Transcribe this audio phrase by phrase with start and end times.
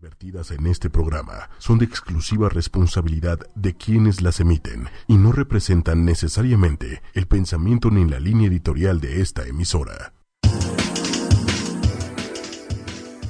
[0.00, 6.04] vertidas en este programa son de exclusiva responsabilidad de quienes las emiten y no representan
[6.04, 10.12] necesariamente el pensamiento ni la línea editorial de esta emisora.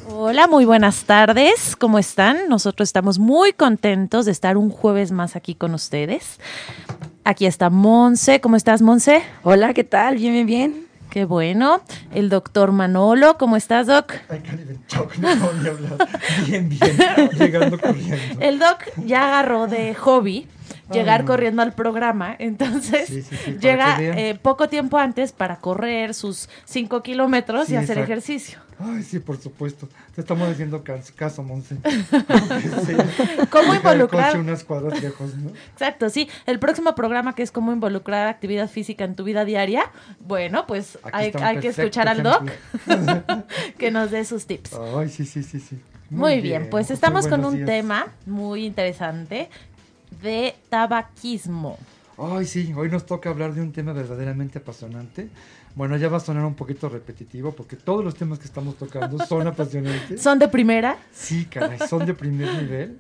[0.09, 1.75] Hola, muy buenas tardes.
[1.75, 2.49] ¿Cómo están?
[2.49, 6.39] Nosotros estamos muy contentos de estar un jueves más aquí con ustedes.
[7.25, 8.41] Aquí está Monse.
[8.41, 9.23] ¿Cómo estás, Monse?
[9.43, 10.17] Hola, ¿qué tal?
[10.17, 10.92] Bien, bien, bien.
[11.13, 11.83] Qué bueno.
[12.15, 14.15] El doctor Manolo, ¿cómo estás, Doc?
[14.89, 16.09] Talk, no a hablar.
[16.47, 16.81] Bien, bien,
[17.39, 18.17] llegando corriendo.
[18.41, 20.49] El Doc ya agarró de hobby
[20.93, 26.15] llegar corriendo al programa, entonces Sí, sí, sí, llega eh, poco tiempo antes para correr
[26.15, 28.13] sus cinco kilómetros Sí, y hacer exacto.
[28.13, 28.59] ejercicio.
[28.85, 29.89] Ay, sí, por supuesto.
[30.15, 31.77] Te estamos haciendo cas- caso, Monse.
[33.51, 34.37] ¿Cómo involucrar?
[34.39, 35.51] unas cuadras lejos, ¿no?
[35.73, 36.29] Exacto, sí.
[36.47, 39.85] El próximo programa que es cómo involucrar actividad física en tu vida diaria,
[40.21, 42.51] bueno, pues Aquí hay, hay que escuchar al Doc
[43.79, 44.73] que nos dé sus tips.
[44.97, 45.79] Ay, sí, sí, sí, sí.
[46.11, 47.67] Muy, bien, pues estamos con un días.
[47.67, 49.49] tema muy interesante
[50.23, 51.79] de tabaquismo.
[52.19, 55.29] Ay, sí, hoy nos toca hablar de un tema verdaderamente apasionante.
[55.75, 59.25] Bueno, ya va a sonar un poquito repetitivo porque todos los temas que estamos tocando
[59.27, 60.21] son apasionantes.
[60.21, 60.99] ¿Son de primera?
[61.13, 62.99] Sí, caray, son de primer nivel.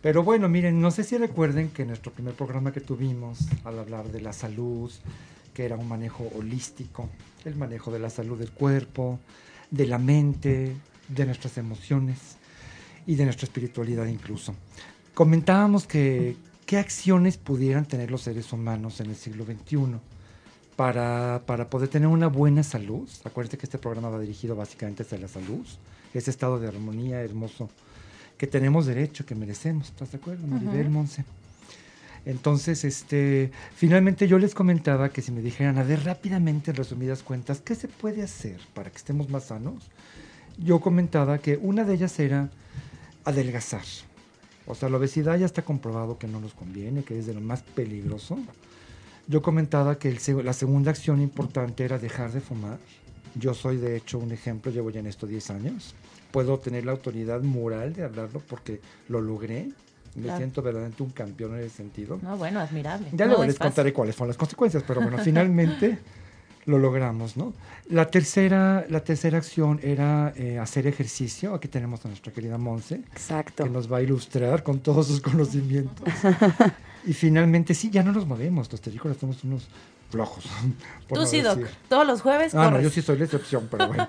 [0.00, 4.10] Pero bueno, miren, no sé si recuerden que nuestro primer programa que tuvimos al hablar
[4.10, 4.90] de la salud,
[5.54, 7.08] que era un manejo holístico,
[7.44, 9.20] el manejo de la salud del cuerpo,
[9.70, 10.74] de la mente,
[11.08, 12.36] de nuestras emociones
[13.06, 14.54] y de nuestra espiritualidad incluso.
[15.14, 16.36] Comentábamos que
[16.72, 19.98] qué acciones pudieran tener los seres humanos en el siglo XXI
[20.74, 23.06] para, para poder tener una buena salud.
[23.24, 25.66] Acuérdense que este programa va dirigido básicamente hacia la salud,
[26.14, 27.68] ese estado de armonía hermoso
[28.38, 29.88] que tenemos derecho, que merecemos.
[29.88, 30.94] ¿Estás de acuerdo, Maribel Ujú.
[30.94, 31.26] Monse?
[32.24, 37.22] Entonces, este, finalmente yo les comentaba que si me dijeran, a ver rápidamente, en resumidas
[37.22, 39.90] cuentas, ¿qué se puede hacer para que estemos más sanos?
[40.56, 42.48] Yo comentaba que una de ellas era
[43.26, 43.84] adelgazar.
[44.66, 47.40] O sea, la obesidad ya está comprobado que no nos conviene, que es de lo
[47.40, 48.38] más peligroso.
[49.28, 52.78] Yo comentaba que el la segunda acción importante era dejar de fumar.
[53.34, 55.94] Yo soy de hecho un ejemplo, llevo ya en esto 10 años.
[56.30, 59.70] Puedo tener la autoridad moral de hablarlo porque lo logré.
[60.14, 60.38] Me Claro.
[60.38, 62.18] siento verdaderamente un campeón en ese sentido.
[62.22, 63.08] No, bueno, admirable.
[63.12, 63.70] Ya No luego es les fácil.
[63.70, 65.98] contaré cuáles fueron las consecuencias, pero bueno, finalmente
[66.64, 67.52] lo logramos, ¿no?
[67.88, 71.54] La tercera, la tercera acción era eh, hacer ejercicio.
[71.54, 73.64] Aquí tenemos a nuestra querida Monse, Exacto.
[73.64, 76.08] que nos va a ilustrar con todos sus conocimientos.
[77.04, 79.66] y finalmente, sí, ya no nos movemos, los terrícolas somos unos
[80.10, 80.44] flojos.
[81.08, 81.60] Tú no sí, Doc.
[81.88, 84.08] Todos los jueves Ah, no, yo sí soy la excepción, pero bueno.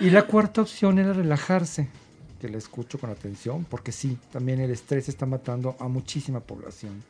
[0.00, 1.88] Y la cuarta opción era relajarse,
[2.44, 7.02] que la escucho con atención, porque sí, también el estrés está matando a muchísima población.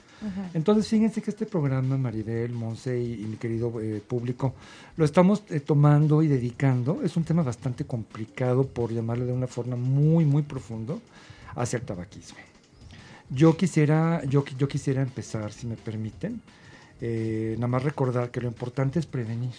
[0.54, 4.54] Entonces, fíjense que este programa, Maribel, Monse y, y mi querido eh, público,
[4.96, 7.02] lo estamos eh, tomando y dedicando.
[7.02, 11.02] Es un tema bastante complicado, por llamarlo de una forma muy, muy profundo,
[11.56, 12.38] hacia el tabaquismo.
[13.28, 16.40] Yo quisiera, yo, yo quisiera empezar, si me permiten,
[17.00, 19.56] eh, nada más recordar que lo importante es prevenir,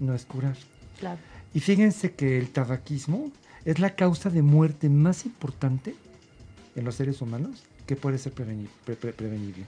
[0.00, 0.56] no es curar.
[0.98, 1.20] Claro.
[1.54, 3.30] Y fíjense que el tabaquismo
[3.70, 5.94] es la causa de muerte más importante
[6.74, 9.66] en los seres humanos que puede ser preveni- pre- pre- prevenible.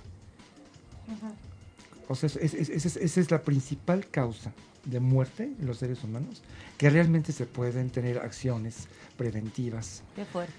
[2.09, 4.53] O sea, es- es- es- es- esa es la principal causa
[4.84, 6.43] de muerte en los seres humanos,
[6.78, 10.03] que realmente se pueden tener acciones preventivas.
[10.16, 10.53] Qué fuerte.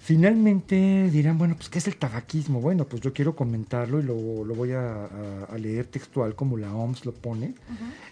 [0.00, 2.60] Finalmente dirán, bueno, pues ¿qué es el tabaquismo?
[2.62, 6.56] Bueno, pues yo quiero comentarlo y lo, lo voy a, a- a leer textual como
[6.56, 7.54] la OMS lo pone.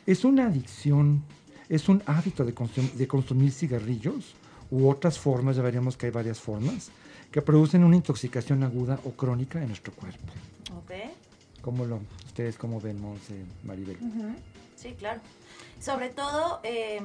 [0.06, 1.22] Es una adicción,
[1.70, 4.34] es un hábito de, consum- de consumir cigarrillos
[4.70, 6.90] u otras formas, ya veremos que hay varias formas,
[7.30, 10.32] que producen una intoxicación aguda o crónica en nuestro cuerpo.
[10.76, 10.92] Ok.
[11.60, 13.34] ¿Cómo lo, ustedes cómo ven, Monse,
[13.64, 13.96] Maribel?
[13.96, 14.34] Ujú.
[14.76, 15.20] Sí, claro.
[15.80, 17.00] Sobre todo eh,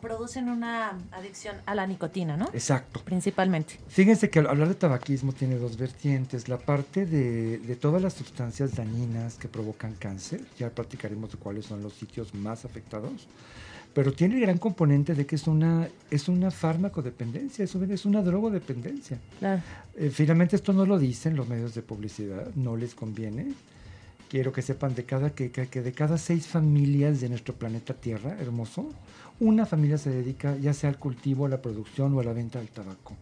[0.00, 2.46] producen una adicción a la nicotina, ¿no?
[2.52, 3.00] Exacto.
[3.04, 3.78] Principalmente.
[3.88, 6.48] Fíjense que al hablar de tabaquismo tiene dos vertientes.
[6.48, 11.66] La parte de, de todas las sustancias dañinas que provocan cáncer, ya platicaremos de cuáles
[11.66, 13.26] son los sitios más afectados,
[13.94, 18.04] pero tiene el gran componente de que es una, es una farmacodependencia, es una, es
[18.04, 19.18] una drogodependencia.
[19.38, 19.62] Claro.
[19.96, 23.52] Eh, finalmente esto no lo dicen los medios de publicidad, no les conviene.
[24.30, 28.36] Quiero que sepan de cada, que, que- de cada seis familias de nuestro planeta Tierra,
[28.40, 28.88] hermoso,
[29.40, 32.58] una familia se dedica ya sea al cultivo, a la producción o a la venta
[32.58, 33.14] del tabaco.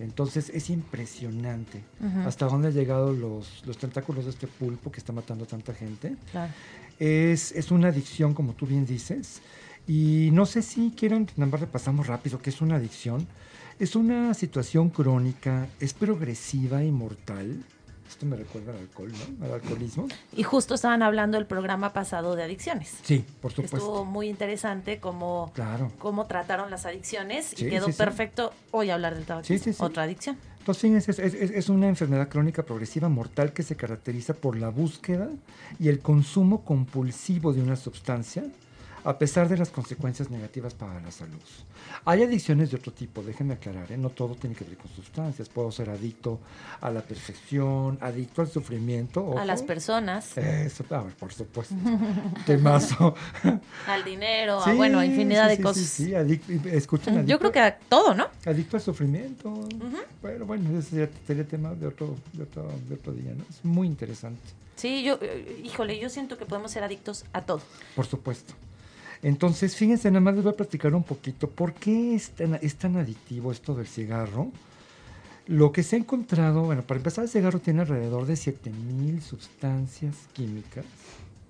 [0.00, 2.26] Entonces es impresionante Ujú.
[2.26, 5.72] hasta dónde han llegado los, los tentáculos de este pulpo que está matando a tanta
[5.72, 6.16] gente.
[6.32, 6.52] Claro.
[6.98, 9.40] Es, es una adicción, como tú bien dices.
[9.86, 13.26] Y no sé si quieren, nada más repasamos rápido qué es una adicción.
[13.78, 17.64] Es una situación crónica, es progresiva y mortal.
[18.08, 19.10] Esto me recuerda al alcohol,
[19.40, 19.44] ¿no?
[19.46, 20.06] Al alcoholismo.
[20.36, 22.94] Y justo estaban hablando el programa pasado de adicciones.
[23.02, 23.76] Sí, por que supuesto.
[23.78, 25.90] Estuvo muy interesante cómo, Claro.
[25.98, 27.98] cómo trataron las adicciones Sí, y quedó sí, sí.
[27.98, 29.58] perfecto hoy hablar del tabaquismo.
[29.58, 29.82] Sí, sí, sí.
[29.82, 30.36] Otra adicción.
[30.66, 35.28] Entonces, es, es- es una enfermedad crónica progresiva mortal que se caracteriza por la búsqueda
[35.78, 38.44] y el consumo compulsivo de una sustancia
[39.04, 41.40] a pesar de las consecuencias negativas para la salud.
[42.06, 43.96] Hay adicciones de otro tipo, déjenme aclarar, ¿eh?
[43.98, 45.48] no todo tiene que ver con sustancias.
[45.48, 46.40] Puedo ser adicto
[46.80, 49.20] a la perfección, adicto al sufrimiento.
[49.20, 49.44] A ojo.
[49.44, 50.84] las personas, Eso,
[51.18, 51.74] por supuesto.
[52.46, 53.14] Temazo.
[53.86, 55.84] al dinero, a bueno, a infinidad sí, de sí, cosas.
[55.84, 56.12] Sí,
[56.70, 58.28] escuchen, Yo creo que a todo, ¿no?
[58.46, 59.68] Adicto al sufrimiento.
[60.22, 63.44] Pero bueno, ese sería tema de otro, de otro, de otro día, ¿no?
[63.48, 64.40] Es muy interesante,
[64.76, 67.60] Sí, yo, eh, híjole, yo siento que podemos ser adictos a todo.
[67.94, 68.54] por supuesto.
[69.24, 72.76] Entonces, fíjense, nada más les voy a platicar un poquito por qué es tan, es
[72.76, 74.52] tan adictivo esto del cigarro.
[75.46, 80.28] Lo que se ha encontrado, bueno, para empezar, el cigarro tiene alrededor de 7000 sustancias
[80.34, 80.84] químicas.
[80.84, 80.92] Nada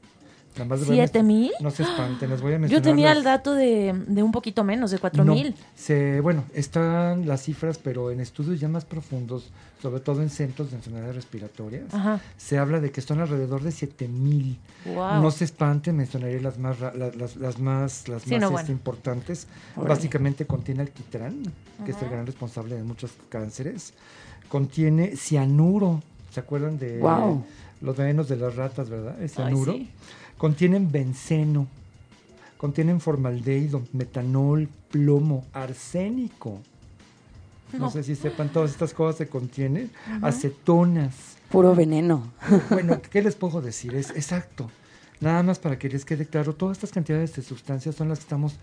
[0.05, 0.43] más les voy a
[0.84, 1.50] ¿Siete mil?
[1.60, 2.82] No se espanten, les voy a Yo mencionar.
[2.84, 5.54] tenía las- el dato de, de un poquito menos, de cuatro No, mil.
[5.74, 9.50] se, bueno, están las cifras, pero en estudios ya más profundos,
[9.82, 12.20] sobre todo en centros de enfermedades respiratorias, Ajá.
[12.36, 14.56] se habla de que son alrededor de 7000.
[14.94, 15.20] Wow.
[15.22, 18.70] No se espanten, mencionaré las más las, las más las Sí, más no, este, bueno.
[18.70, 19.48] importantes.
[19.76, 21.42] Básicamente contiene alquitrán,
[21.84, 23.92] que es el gran responsable de muchos cánceres.
[24.48, 26.00] Contiene cianuro.
[26.30, 27.00] ¿Se acuerdan de
[27.80, 29.16] los venenos de las ratas, verdad?
[29.18, 29.72] El Ay, cianuro.
[29.72, 29.90] sí.
[30.49, 31.67] Contienen benceno.
[32.58, 36.61] Contienen formaldehído, metanol, plomo, arsénico.
[37.73, 37.91] No, No.
[37.91, 39.91] sé si sepan, todas estas cosas se contienen.
[40.20, 41.14] Acetonas.
[41.50, 42.31] Puro veneno.
[42.69, 43.94] Bueno, ¿qué les puedo decir?
[43.94, 44.70] Es exacto.
[45.19, 48.25] Nada más para que les quede claro, todas estas cantidades de sustancias son las que
[48.25, 48.56] estamos,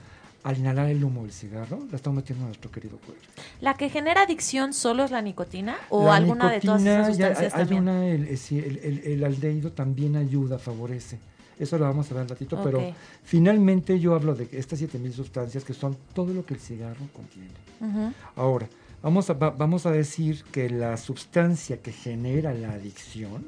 [0.44, 3.24] al inhalar el humo del cigarro, la estamos metiendo a nuestro querido cuerpo.
[3.60, 7.30] ¿La que genera adicción solo es la nicotina o La alguna de todas esas ya
[7.30, 7.82] sustancias hay, hay también?
[7.82, 11.18] una, el, es decir, el, el- el aldehído también ayuda, favorece.
[11.60, 12.80] Eso lo vamos a ver un ratito, pero
[13.24, 18.14] finalmente yo hablo de estas 7000 sustancias que son todo lo que el cigarro contiene.
[18.36, 18.68] Ahora,
[19.02, 23.46] vamos a, va- vamos a decir que la sustancia que genera la adicción,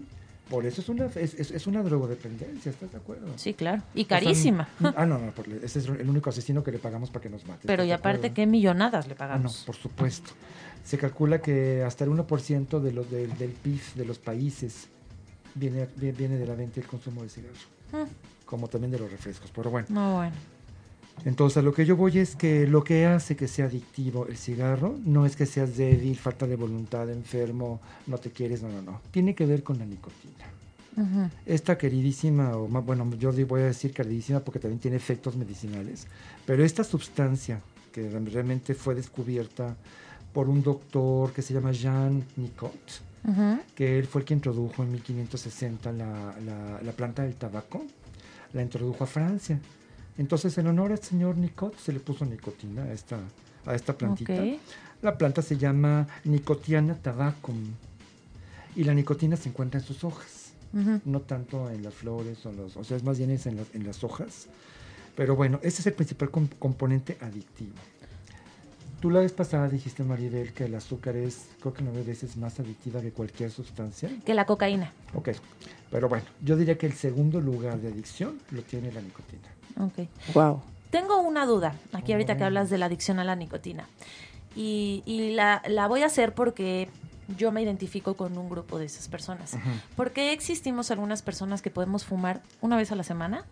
[0.50, 3.27] por eso es una, es, es- una drogodependencia, ¿estás de acuerdo?
[3.38, 3.81] Sí, claro.
[3.95, 4.69] Y O sea, carísima.
[4.95, 7.45] ah, no, no, porque ese es el único asesino que le pagamos para que nos
[7.47, 7.61] mate.
[7.65, 8.33] Pero ¿estás y de aparte?
[8.33, 9.63] ¿qué millonadas le Ah, no, pagamos?
[9.65, 10.31] por supuesto.
[10.83, 14.89] Se calcula que hasta el 1% de los del, del PIB de los países
[15.55, 17.53] viene, vi- viene de la venta y el consumo de cigarro,
[17.93, 19.49] Mm, como también de los refrescos.
[19.55, 20.35] Pero bueno, No, bueno.
[21.25, 24.35] entonces a lo que yo voy es que lo que hace que sea adictivo el
[24.37, 28.81] cigarro no es que seas débil, falta de voluntad, enfermo, no te quieres, no, no,
[28.81, 29.01] no.
[29.11, 30.45] Tiene que ver con la nicotina.
[30.95, 31.29] Ujú.
[31.45, 36.07] Esta queridísima, o más, bueno, yo voy a decir queridísima porque también tiene efectos medicinales,
[36.45, 37.61] pero esta sustancia
[37.91, 39.75] que re- realmente fue descubierta
[40.33, 43.01] por un doctor que se llama Jean Nicot,
[43.75, 47.85] Que él fue el que introdujo en 1560 la, la- la planta del tabaco,
[48.53, 49.59] la introdujo a Francia.
[50.17, 53.17] Entonces, en honor al señor Nicot, se le puso nicotina a esta,
[53.65, 54.33] a esta plantita.
[55.01, 57.61] La planta se llama Nicotiana tabacum
[58.75, 61.01] y la nicotina se encuentra en sus hojas Ujú.
[61.05, 63.67] no tanto en las flores o los, o sea, es más bien es en las,
[63.75, 64.47] en las hojas.
[65.15, 67.73] Pero bueno, ese es el principal com- componente adictivo.
[69.03, 72.57] Tú la vez pasada dijiste, Maribel, que el azúcar es, creo que nueve veces más
[72.61, 74.09] adictiva que cualquier sustancia.
[74.25, 74.94] Que la cocaína.
[75.13, 75.31] Ok,
[75.91, 79.50] pero bueno, yo diría que el segundo lugar de adicción lo tiene la nicotina.
[79.77, 80.07] Ok.
[80.33, 80.61] Wow.
[80.89, 83.89] Tengo una duda, aquí ahorita que hablas de la adicción a la nicotina.
[84.55, 86.88] Y, y la, la voy a hacer porque
[87.38, 89.55] yo me identifico con un grupo de esas personas.
[89.55, 93.43] Ujú, ¿Por qué existimos algunas personas que podemos fumar una vez a la semana?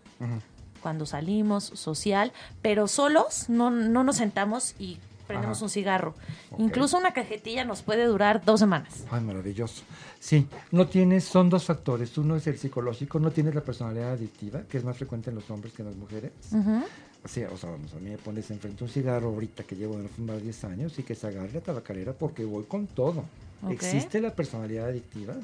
[0.82, 2.32] Cuando salimos, social,
[2.62, 4.98] pero solos no, no nos sentamos y
[5.32, 5.66] prendemos Ajá.
[5.66, 6.16] un cigarro.
[6.58, 9.06] Incluso una cajetilla nos puede durar dos semanas.
[9.10, 9.84] Ay, maravilloso.
[10.20, 12.18] Sí, no tienes, son dos factores.
[12.18, 15.50] Uno es el psicológico, no tienes la personalidad adictiva, que es más frecuente en los
[15.50, 16.32] hombres que en las mujeres.
[16.52, 16.84] Ujú.
[17.24, 19.96] O sea, o sea, vamos, a mí me pones enfrente un cigarro ahorita que llevo
[19.96, 23.24] de no fumar 10 años y que se agarre la tabacalera porque voy con todo.
[23.70, 25.36] ¿Existe la personalidad adictiva?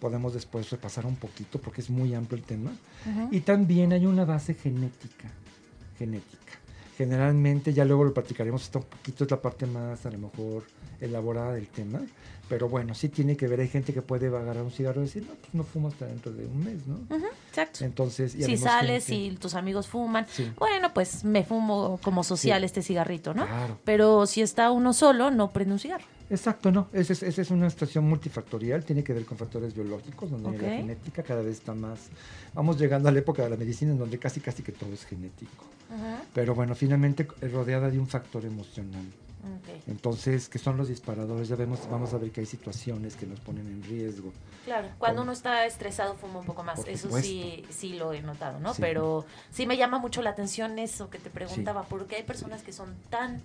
[0.00, 2.72] Podemos después repasar un poquito porque es muy amplio el tema.
[3.30, 5.30] Y también hay una base genética.
[5.96, 6.58] Genética.
[6.96, 10.64] Generalmente, ya luego lo platicaremos, esto un poquito es la parte más a lo mejor
[11.00, 12.00] elaborada del tema,
[12.48, 15.22] pero bueno, sí tiene que ver, hay gente que puede agarrar un cigarro y decir,
[15.26, 16.98] no, pues no fumo hasta dentro de un mes, ¿no?
[17.48, 17.84] Exacto.
[17.84, 20.52] Entonces, y Si sales y tus amigos fuman, Sí.
[20.58, 22.66] bueno, pues me fumo como social Sí.
[22.66, 23.46] este cigarrito, ¿no?
[23.46, 23.78] Claro.
[23.84, 26.04] Pero si está uno solo, no prende un cigarro.
[26.32, 26.88] Exacto, no.
[26.94, 31.22] Esa es, es una situación multifactorial, tiene que ver con factores biológicos, donde la genética
[31.22, 32.08] cada vez está más...
[32.54, 35.04] Vamos llegando a la época de la medicina en donde casi casi que todo es
[35.04, 35.64] genético.
[36.32, 39.04] Pero bueno, finalmente eh, rodeada de un factor emocional.
[39.86, 41.48] Entonces, ¿qué son los disparadores?
[41.48, 44.32] Ya vemos, vamos a ver que hay situaciones que nos ponen en riesgo.
[44.64, 48.60] Claro, cuando uno está estresado fuma un poco más, eso sí, sí lo he notado,
[48.60, 48.72] ¿no?
[48.72, 48.80] Sí.
[48.80, 52.72] Pero sí me llama mucho la atención eso que te preguntaba, porque hay personas que
[52.72, 53.42] son tan,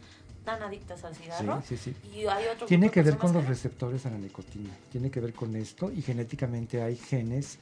[0.48, 2.18] tan adictas al cigarro Sí, sí, sí.
[2.18, 5.34] y hay otro Tiene que ver con los receptores a la nicotina, tiene que ver
[5.34, 7.58] con esto y genéticamente hay genes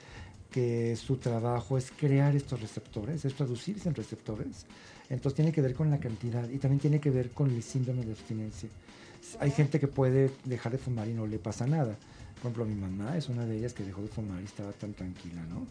[0.51, 4.67] que su trabajo es crear estos receptores, es traducirse en receptores.
[5.09, 8.05] Entonces tiene que ver con la cantidad y también tiene que ver con el síndrome
[8.05, 8.69] de abstinencia.
[9.39, 11.95] Hay gente que puede dejar de fumar y no le pasa nada.
[12.35, 14.93] Por ejemplo, mi mamá es una de ellas que dejó de fumar y estaba tan
[14.93, 15.65] tranquila, ¿no?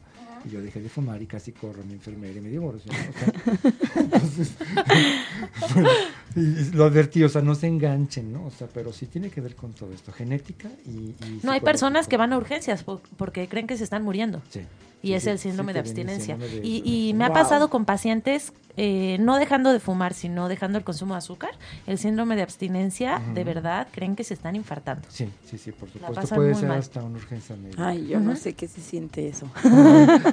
[0.46, 2.92] Y yo dejé de fumar y casi corro a mi enfermera y me divorcio.
[2.92, 2.98] ¿no?
[2.98, 3.72] O sea,
[4.02, 4.52] entonces,
[5.74, 5.88] bueno,
[6.36, 8.46] y- y lo advertí, o sea, no se enganchen, ¿no?
[8.46, 10.90] O sea, pero sí tiene que ver con todo esto, genética y...
[11.26, 14.42] y No, hay personas que van a urgencias por- porque creen que se están muriendo.
[14.50, 14.60] Sí.
[15.04, 16.34] Y Sí, es el sí síndrome de abstinencia.
[16.36, 20.48] síndrome de- Y, y me ha pasado con pacientes, eh, no dejando de fumar, sino
[20.48, 21.50] dejando el consumo de azúcar.
[21.86, 25.06] El síndrome de abstinencia, de verdad, creen que se están infartando.
[25.10, 26.34] Sí, sí, sí, por supuesto.
[26.34, 26.78] Puede ser mal.
[26.78, 27.86] hasta una urgencia médica.
[27.88, 29.46] Ay, yo no sé qué se siente eso.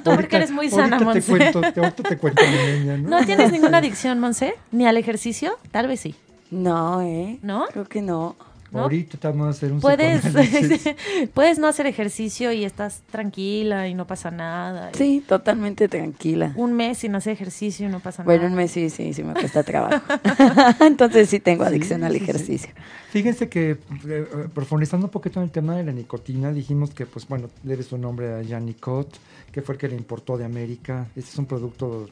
[0.04, 1.30] Tú porque eres muy sana, ahorita te Monse.
[1.52, 3.08] cuento, ahorita te cuento, mi niña, ¿no?
[3.10, 4.54] ¿No tienes ninguna adicción, Monse?
[4.70, 5.58] ¿Ni al ejercicio?
[5.70, 6.14] Tal vez sí.
[6.50, 7.38] No, ¿eh?
[7.42, 7.66] ¿No?
[7.72, 8.36] Creo que no.
[8.72, 8.80] ¿No?
[8.82, 10.22] Ahorita te vamos a hacer un Puedes,
[11.34, 14.90] puedes no hacer ejercicio y estás tranquila y no pasa nada.
[14.94, 16.52] y Sí, totalmente tranquila.
[16.56, 18.62] Un mes sin hacer ejercicio y no pasa Bueno, un nada.
[18.62, 20.02] mes sí, sí, sí me cuesta trabajo.
[20.80, 22.24] Entonces sí tengo Sí, adicción al sí, sí.
[22.24, 22.70] ejercicio.
[23.10, 27.28] Fíjense que eh, profundizando un poquito en el tema de la nicotina, dijimos que, pues
[27.28, 29.08] bueno, debe su nombre a Nicot,
[29.52, 31.06] que fue el que le importó de América.
[31.14, 32.08] Este es un producto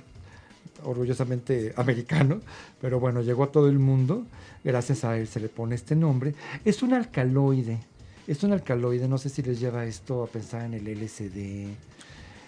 [0.85, 2.41] orgullosamente americano,
[2.81, 4.25] pero bueno, llegó a todo el mundo.
[4.65, 6.35] Gracias a él se le pone este nombre.
[6.65, 7.79] Es un alcaloide.
[8.27, 11.69] Es un alcaloide, no sé si les lleva esto a pensar en el LSD,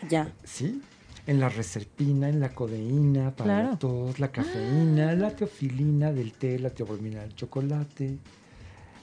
[0.08, 0.28] Ya.
[0.44, 0.80] ¿sí?
[1.26, 3.70] En la reserpina, en la codeína, para Claro.
[3.72, 8.18] la tos, la cafeína, la teofilina del té, la teobromina del chocolate,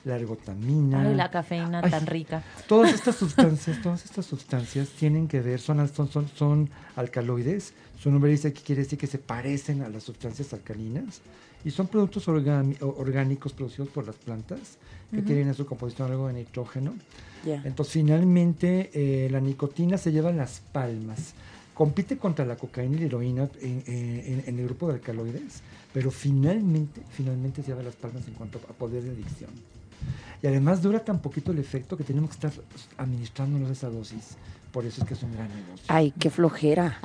[0.05, 1.01] la ergotamina.
[1.01, 1.91] Ay, la cafeína Ay.
[1.91, 2.43] tan rica.
[2.67, 7.73] Todas estas sustancias, todas estas sustancias tienen que ver, son, son, son, son alcaloides.
[8.01, 11.21] Su nombre dice que quiere decir que se parecen a las sustancias alcalinas
[11.65, 14.77] y son productos orgánicos producidos por las plantas
[15.11, 15.25] que Ujú.
[15.25, 16.93] tienen en su composición algo de nitrógeno.
[17.45, 17.61] Ya.
[17.65, 21.33] Entonces, finalmente, eh, la nicotina se lleva las palmas.
[21.73, 25.61] Compite contra la cocaína y la heroína en, en- en el grupo de alcaloides,
[25.93, 29.49] pero finalmente, finalmente se lleva las palmas en cuanto a poder de adicción.
[30.41, 32.51] Y además dura tan poquito el efecto que tenemos que estar
[32.97, 34.35] administrándonos esa dosis.
[34.71, 35.85] Por eso es que es un gran negocio.
[35.87, 36.99] Ay, qué flojera.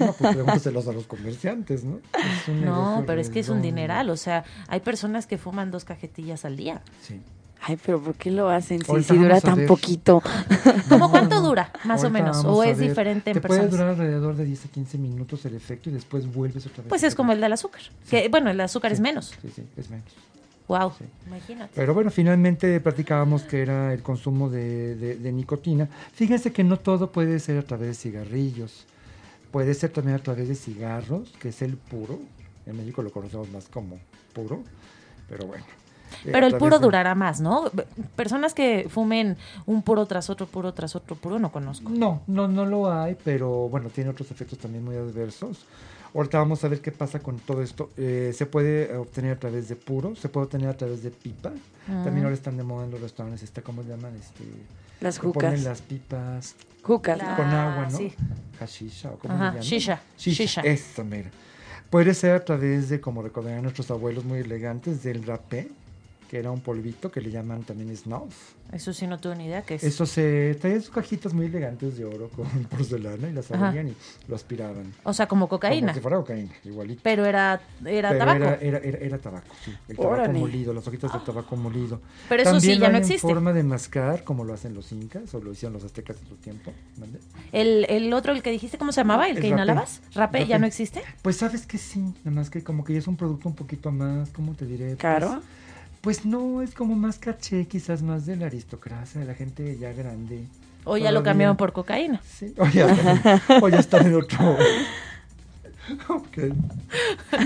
[0.00, 2.00] No, pues pregúntaselos a los comerciantes, ¿no?
[2.14, 4.08] Es un No, pero es que es un dineral.
[4.10, 6.80] O sea, hay personas que fuman dos cajetillas al día.
[7.02, 7.20] Sí.
[7.64, 9.66] Ay, pero ¿por qué lo hacen si, si dura tan ver.
[9.68, 10.20] poquito?
[10.88, 11.42] ¿Cómo No, cuánto no.
[11.48, 12.44] dura, más o menos?
[12.44, 13.70] ¿O es diferente en Te puede personas?
[13.70, 16.88] durar alrededor de 10 a 15 minutos el efecto y después vuelves otra vez.
[16.88, 17.82] Pues es como el del azúcar.
[18.10, 19.26] Que, bueno, el azúcar Sí, es menos.
[19.42, 20.06] Sí, sí, es menos.
[20.78, 21.04] Wow, Sí.
[21.26, 21.72] imagínate.
[21.74, 25.88] Pero bueno, finalmente platicábamos que era el consumo de, de- de nicotina.
[26.14, 28.86] Fíjense que no todo puede ser a través de cigarrillos.
[29.50, 32.18] Puede ser también a través de cigarros, que es el puro.
[32.64, 33.98] En México lo conocemos más como
[34.32, 34.62] puro,
[35.28, 35.64] pero bueno.
[36.24, 37.70] Eh, Pero el puro de- durará más, ¿no?
[38.16, 39.36] Personas que fumen
[39.66, 41.90] un puro tras otro, puro tras otro, puro, no conozco.
[41.90, 45.64] No, no, no lo hay, pero bueno, tiene otros efectos también muy adversos.
[46.14, 47.90] Ahorita vamos a ver qué pasa con todo esto.
[47.96, 51.52] Eh, se puede obtener a través de puro, se puede obtener a través de pipa.
[51.86, 52.24] También Mm.
[52.24, 54.14] ahora están de moda en los restaurantes, está, ¿cómo le llaman?
[54.16, 54.44] Este,
[55.00, 55.62] Las que ponen jucas.
[55.64, 57.96] las pipas Jucas, con agua, ¿no?
[57.96, 58.12] sí.
[58.60, 59.62] Hashisha, o cómo Ajá, le llaman.
[59.62, 60.60] shisha, shisha.
[60.62, 61.30] Esa mera.
[61.90, 65.68] Puede ser a través de, como recordarán nuestros abuelos muy elegantes, del rapé,
[66.32, 68.54] que era un polvito que le llaman también snuff.
[68.72, 69.84] Eso sí no tengo ni idea qué es.
[69.84, 73.66] Eso se traían sus cajitas muy elegantes de oro con porcelana y las Ajá.
[73.68, 73.94] abrían y
[74.28, 74.94] lo aspiraban.
[75.02, 75.88] O sea, como cocaína.
[75.88, 77.02] Como si fuera cocaína, igualito.
[77.04, 78.44] Pero era, era Pero tabaco.
[78.44, 79.74] Era, era, era, era tabaco, sí.
[79.90, 80.38] El tabaco Órale.
[80.38, 82.00] molido, las hojitas de tabaco molido.
[82.30, 83.20] Pero eso También sí, ya no existe.
[83.28, 86.36] forma de mascar, como lo hacen los incas o lo hicieron los aztecas en su
[86.36, 86.72] tiempo.
[86.96, 87.18] ¿vale?
[87.52, 89.26] El, el otro, el que dijiste, ¿cómo se llamaba?
[89.28, 89.54] ¿El, El que rapé.
[89.62, 90.00] inhalabas?
[90.14, 90.46] ¿Rapé?
[90.46, 91.02] ¿Ya no existe?
[91.20, 93.90] Pues sabes que sí, nada más que como que ya es un producto un poquito
[93.92, 94.86] más, ¿cómo te diré?
[94.86, 95.42] Pues, ¿Caro?
[96.02, 99.92] Pues no, es como más caché, quizás más de la aristocracia, de la gente ya
[99.92, 100.46] grande.
[100.84, 102.20] O ya lo cambiaron por cocaína.
[102.28, 104.56] Sí, o ya o ya están en otro.
[106.08, 106.38] Ok.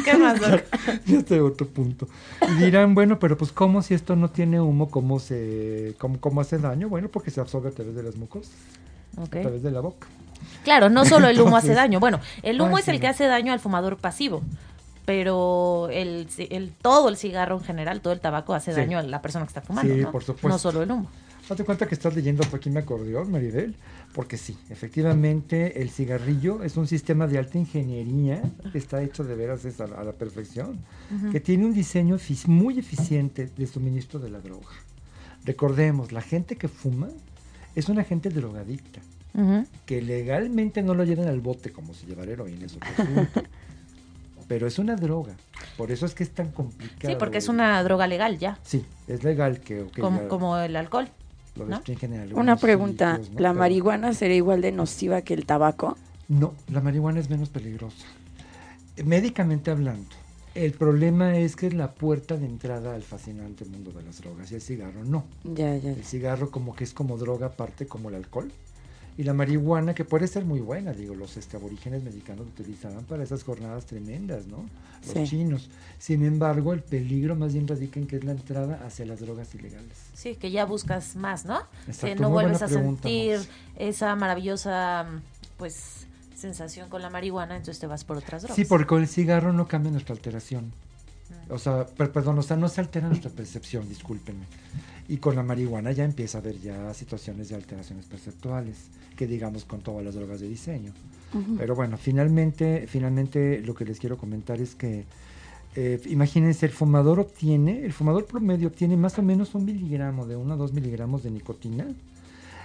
[0.05, 0.41] ¿Qué más,
[1.07, 2.09] ya está en otro punto.
[2.49, 6.41] Y dirán, bueno, pero pues cómo si esto no tiene humo, cómo se, cómo, cómo
[6.41, 8.53] hace daño, bueno, porque se absorbe a través de las mucosas,
[9.17, 9.37] Ok.
[9.37, 10.07] a través de la boca.
[10.65, 11.99] Claro, no solo el humo hace daño.
[11.99, 13.01] Bueno, el humo Ay, es el sí.
[13.01, 14.43] que hace daño al fumador pasivo.
[15.07, 16.27] Pero el,
[16.83, 18.81] todo el cigarro en general, todo el tabaco hace Sí.
[18.81, 20.11] daño a la persona que está fumando, Sí, ¿no?
[20.13, 20.49] por supuesto.
[20.49, 21.09] No solo el humo.
[21.49, 23.77] Date cuenta que estás leyendo aquí mi acordeón, Maribel,
[24.13, 29.37] porque sí, efectivamente el cigarrillo es un sistema de alta ingeniería que está hecho de
[29.37, 30.81] veras es a, la, a la perfección,
[31.31, 34.67] que tiene un diseño muy eficiente de suministro de la droga.
[35.45, 37.11] Recordemos, la gente que fuma
[37.77, 39.01] es una gente drogadicta,
[39.85, 43.43] que legalmente no lo llevan al bote como si llevara heroína, es otro asunto.
[44.49, 45.35] Pero es una droga,
[45.77, 47.13] por eso es que es tan complicado.
[47.13, 50.77] Sí, porque es una droga legal ya, Sí, es legal que, como, ya como el
[50.77, 51.09] alcohol.
[51.57, 51.81] lo ¿no?
[51.87, 53.41] en Una pregunta, sitios, ¿no?
[53.41, 55.97] ¿la Pero- marihuana sería igual de nociva que el tabaco?
[56.29, 58.05] No, la marihuana es menos peligrosa.
[59.05, 60.09] Médicamente hablando,
[60.55, 64.51] el problema es que es la puerta de entrada al fascinante mundo de las drogas
[64.53, 65.25] y el cigarro no.
[65.45, 65.91] Ya, ya.
[65.91, 68.51] El cigarro como que es como droga aparte como el alcohol.
[69.19, 73.05] Y la marihuana, que puede ser muy buena, digo, los este, aborígenes mexicanos lo utilizaban
[73.05, 74.67] para esas jornadas tremendas, ¿no?
[75.03, 75.25] Los Sí.
[75.25, 75.71] chinos.
[75.99, 79.55] Sin embargo, el peligro más bien radica en que es la entrada hacia las drogas
[79.55, 79.97] ilegales.
[80.15, 81.61] Sí, que ya buscas más, ¿no?
[81.87, 83.41] Exacto, que no muy vuelves a sentir
[83.79, 85.07] esa maravillosa,
[85.57, 86.07] pues,
[86.37, 88.57] sensación con la marihuana, entonces te vas por otras drogas.
[88.57, 90.73] Sí, porque con el cigarro no cambia nuestra alteración.
[91.49, 94.45] O sea, per- perdón, o sea, no se altera nuestra percepción, discúlpenme.
[95.09, 98.77] Y con la marihuana ya empieza a haber ya situaciones de alteraciones perceptuales,
[99.17, 100.93] que digamos con todas las drogas de diseño.
[101.33, 101.57] Ujú.
[101.57, 105.05] Pero bueno, finalmente, finalmente lo que les quiero comentar es que,
[105.77, 110.37] eh, imagínense, el fumador obtiene, el fumador promedio obtiene más o menos un miligramo, de
[110.37, 111.87] uno a dos miligramos de nicotina,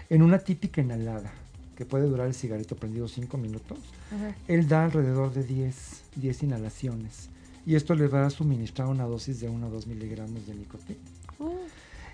[0.09, 1.31] en una típica inhalada,
[1.75, 3.77] que puede durar el cigarrito prendido cinco minutos.
[4.11, 4.33] Ujú.
[4.47, 7.29] Él da alrededor de 10, 10 inhalaciones.
[7.65, 10.99] Y esto le va a suministrar una dosis de 1 o 2 miligramos de nicotina.
[11.39, 11.49] Uh,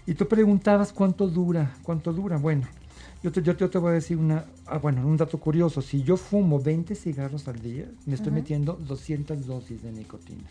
[0.06, 2.38] Y tú preguntabas cuánto dura, cuánto dura.
[2.38, 2.68] Bueno,
[3.24, 5.82] yo te, yo, yo te voy a decir una, ah, bueno, un dato curioso.
[5.82, 8.36] Si yo fumo 20 cigarros al día, me estoy Ujú.
[8.42, 10.44] metiendo 200 dosis de nicotina.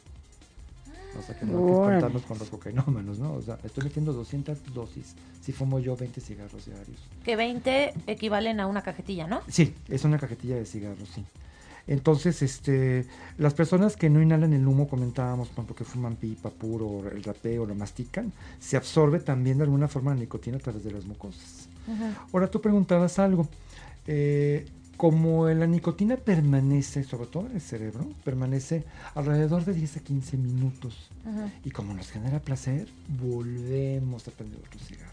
[1.18, 3.32] O sea, que no hay que espantarnos con los cocainómanos, ¿no?
[3.34, 6.98] O sea, estoy metiendo 200 dosis si fumo yo 20 cigarros diarios.
[7.24, 9.40] que 20 equivalen a una cajetilla, ¿no?
[9.48, 11.24] Sí, es una cajetilla de cigarros, sí.
[11.88, 13.06] Entonces, este,
[13.38, 17.22] las personas que no inhalan el humo, comentábamos, por ejemplo, que fuman pipa puro, el
[17.22, 21.04] rapeo, lo mastican, se absorbe también de alguna forma la nicotina a través de las
[21.04, 21.68] mucosas.
[22.32, 23.48] Ahora tú preguntabas algo.
[24.06, 24.66] eh,
[24.96, 28.82] como la nicotina permanece, sobre todo en el cerebro, permanece
[29.14, 31.10] alrededor de 10 a 15 minutos.
[31.26, 31.50] Ujú.
[31.64, 32.88] Y como nos genera placer,
[33.20, 35.12] volvemos a prender otro cigarro.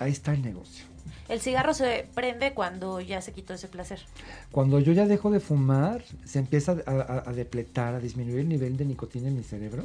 [0.00, 0.84] Ahí está el negocio.
[1.28, 4.00] El cigarro se prende cuando ya se quitó ese placer.
[4.52, 8.48] Cuando yo ya dejo de fumar, se empieza a, a- a depletar, a disminuir el
[8.48, 9.84] nivel de nicotina en mi cerebro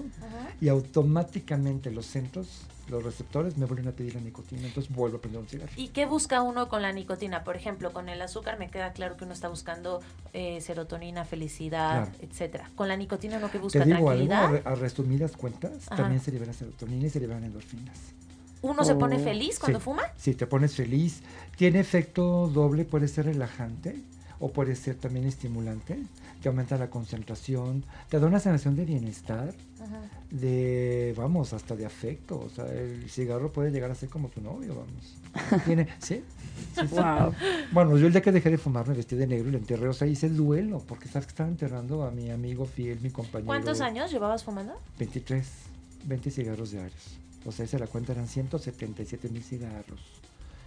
[0.60, 5.22] y automáticamente los centros, los receptores me vuelven a pedir la nicotina, entonces vuelvo a
[5.22, 5.72] prender un cigarro.
[5.78, 7.44] ¿Y qué busca uno con la nicotina?
[7.44, 10.02] Por ejemplo, con el azúcar me queda claro que uno está buscando
[10.34, 12.12] eh, serotonina, felicidad, Claro.
[12.22, 12.70] etcétera.
[12.76, 14.68] Con la nicotina uno que Te busca digo algo, a, tranquilidad.
[14.68, 15.96] a resumidas cuentas, Ajá.
[16.04, 17.98] también se libera serotonina y se liberan endorfinas.
[18.62, 19.86] ¿Uno se pone feliz cuando Sí.
[19.86, 20.04] fuma?
[20.18, 21.22] Sí, te pones feliz.
[21.58, 23.96] Tiene efecto doble, puede ser relajante
[24.40, 25.98] o puede ser también estimulante.
[26.42, 29.54] Te aumenta la concentración, te da una sensación de bienestar,
[30.32, 32.40] de, vamos, hasta de afecto.
[32.40, 35.64] O sea, el cigarro puede llegar a ser como tu novio, vamos.
[35.66, 36.24] Tiene, ¿sí?
[36.76, 36.96] Sí, sí.
[36.96, 37.34] Wow.
[37.72, 39.88] Bueno, yo el día que dejé de fumar me vestí de negro y lo enterré.
[39.88, 43.10] O sea, hice el duelo, porque sabes que estaba enterrando a mi amigo fiel, mi
[43.12, 43.48] compañero.
[43.48, 44.74] ¿Cuántos años llevabas fumando?
[45.00, 45.48] 23,
[46.06, 47.18] 20 cigarros diarios.
[47.46, 50.00] O sea, hice la cuenta, eran 177 mil cigarros.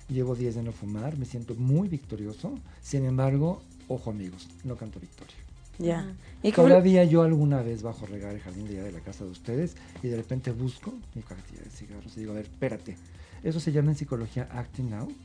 [0.09, 2.59] Llevo 10 de no fumar, me siento muy victorioso.
[2.83, 5.35] Sin embargo, ojo amigos, no canto victoria.
[5.79, 6.15] Ya.
[6.43, 9.01] ¿Y cómo- Todavía yo alguna vez bajo a regar el jardín de allá de la
[9.01, 12.45] casa de ustedes y de repente busco mi cajetilla de cigarros y digo, a ver,
[12.45, 12.97] espérate.
[13.43, 15.17] Eso se llama en psicología acting out,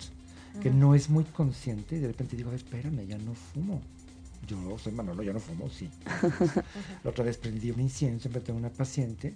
[0.62, 3.82] que no es muy consciente y de repente digo, a ver, espérame, ya no fumo.
[4.48, 5.90] Yo soy Manolo, ya no fumo, sí.
[7.04, 9.34] la otra vez prendí un incienso, me tengo una paciente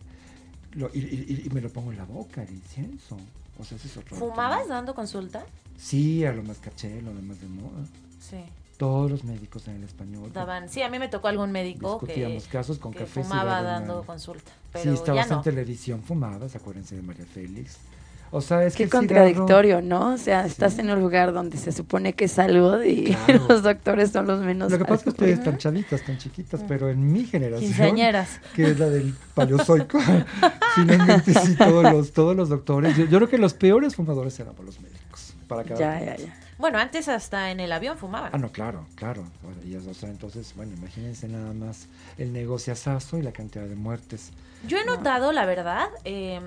[0.76, 3.18] lo- y, y- y me lo pongo en la boca, el incienso.
[3.60, 4.16] O sea, ese es otro.
[4.18, 5.46] ¿Fumabas dando consulta?
[5.78, 7.86] Sí, a lo más caché, lo demás de moda.
[8.20, 8.38] Sí.
[8.78, 10.32] Todos los médicos en el español.
[10.34, 13.62] Daban, sí, a mí me tocó algún médico que, Discutíamos casos con que café fumaba
[13.62, 14.52] dando consulta.
[14.76, 15.38] Sí, ya estabas no.
[15.38, 17.78] en televisión, fumabas, acuérdense de María Félix.
[18.36, 20.14] O sea, es que Qué cigarro- contradictorio, ¿no?
[20.14, 20.82] O sea, estás Sí.
[20.82, 23.46] en un lugar donde se supone que es salud y Claro.
[23.48, 24.72] los doctores son los menos.
[24.72, 28.40] Lo que pasa es que ustedes están chavitas, tan chiquitas, pero en mi generación, Quinceañeras.
[28.56, 30.00] que es la del paleozoico,
[30.76, 34.66] finalmente sí, todos los, todos los doctores, yo, yo creo que los peores fumadores éramos
[34.66, 35.34] los médicos.
[35.48, 36.40] Para cada Ya, ya, ya.
[36.58, 38.30] Bueno, antes hasta en el avión fumaban.
[38.34, 39.24] Ah, no, claro, claro.
[39.42, 43.66] Bueno, y es- o sea, entonces, bueno, imagínense nada más el negociazazo y la cantidad
[43.66, 44.32] de muertes.
[44.68, 46.44] Yo he notado, la verdad, em,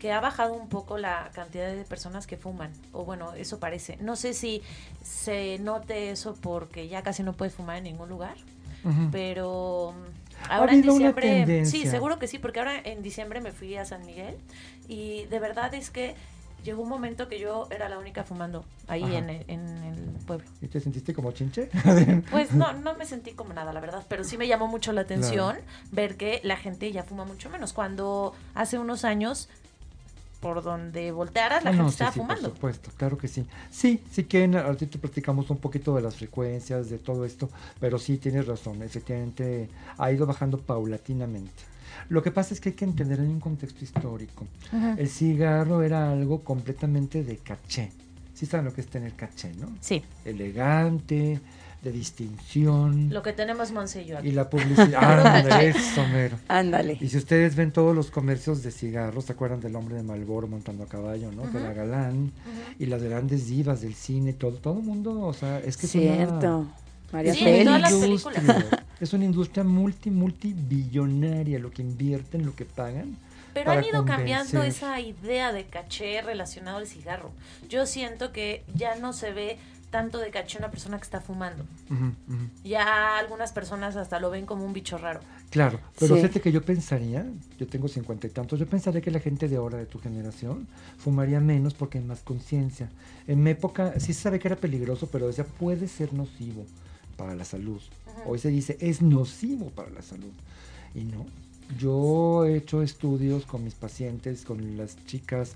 [0.00, 2.72] que ha bajado un poco la cantidad de personas que fuman.
[2.92, 3.96] O bueno, eso parece.
[4.00, 4.62] No sé si
[5.04, 8.34] se note eso porque ya casi no puedes fumar en ningún lugar.
[9.12, 9.94] Pero
[10.48, 13.52] Ha Ahora en habido una diciembre, sí, seguro que sí, porque ahora en diciembre me
[13.52, 14.38] fui a San Miguel
[14.88, 16.14] y de verdad es que
[16.64, 20.46] llegó un momento que yo era la única fumando ahí en el, en el pueblo.
[20.62, 21.68] ¿Y te sentiste como chinche?
[22.30, 25.02] Pues no, no me sentí como nada, la verdad, pero sí me llamó mucho la
[25.02, 25.56] atención
[25.90, 27.74] ver que la gente ya fuma mucho menos.
[27.74, 29.48] Cuando hace unos años,
[30.40, 32.48] por donde voltearas, la Ah, gente no, sí, estaba sí, fumando.
[32.48, 33.44] Por supuesto, claro que sí.
[33.70, 37.98] Sí, sí que en- ahorita platicamos un poquito de las frecuencias, de todo esto, pero
[37.98, 41.52] sí tienes razón, efectivamente ha ido bajando paulatinamente.
[42.08, 44.46] Lo que pasa es que hay que entender en un contexto histórico.
[44.72, 44.94] Ujú.
[44.98, 47.92] El cigarro era algo completamente de caché.
[48.34, 49.68] Sí saben lo que es tener caché, ¿no?
[49.80, 51.40] Sí, Elegante,
[51.82, 53.08] de distinción.
[53.10, 55.02] lo que tenemos Monse y la publicidad.
[55.36, 56.36] ¡Ándale, eso, mero!
[56.48, 56.98] Ándale.
[57.00, 60.46] Y si ustedes ven todos los comercios de cigarros, ¿se acuerdan del hombre de Malboro
[60.46, 61.50] montando a caballo, no?
[61.50, 62.32] Que era galán.
[62.78, 65.94] Y las grandes divas del cine, todo todo el mundo, o sea, es que es
[65.94, 66.66] una- Cierto.
[67.12, 68.24] María Sí, es todas las Félix.
[68.24, 68.64] películas.
[69.00, 73.16] Es una industria multi, multibillonaria lo que invierten, lo que pagan.
[73.54, 77.32] Pero han ido cambiando esa idea de caché relacionado al cigarro.
[77.68, 79.58] Yo siento que ya no se ve
[79.90, 81.64] tanto de caché una persona que está fumando.
[82.64, 85.20] Ya algunas personas hasta lo ven como un bicho raro.
[85.50, 86.22] Claro, pero Sí.
[86.22, 87.26] fíjate que yo pensaría,
[87.58, 90.68] yo tengo cincuenta y tantos, yo pensaría que la gente de ahora de tu generación
[90.98, 92.88] fumaría menos porque hay más conciencia.
[93.26, 96.64] En mi época sí se sabe que era peligroso, pero decía puede ser nocivo
[97.16, 97.80] para la salud.
[98.26, 100.32] Hoy se dice es nocivo para la salud.
[100.94, 101.26] Y no.
[101.78, 105.54] Yo he hecho estudios con mis pacientes, con las chicas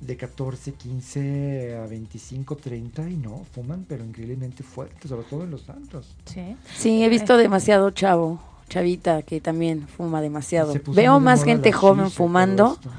[0.00, 5.50] de 14, 15 a 25, 30 y no, fuman pero increíblemente fuerte, sobre todo en
[5.50, 6.14] los antros.
[6.24, 6.56] Sí.
[6.74, 10.74] Sí, he visto demasiado chavo, chavita, que también fuma demasiado.
[10.88, 12.90] Veo más gente joven fumando esto.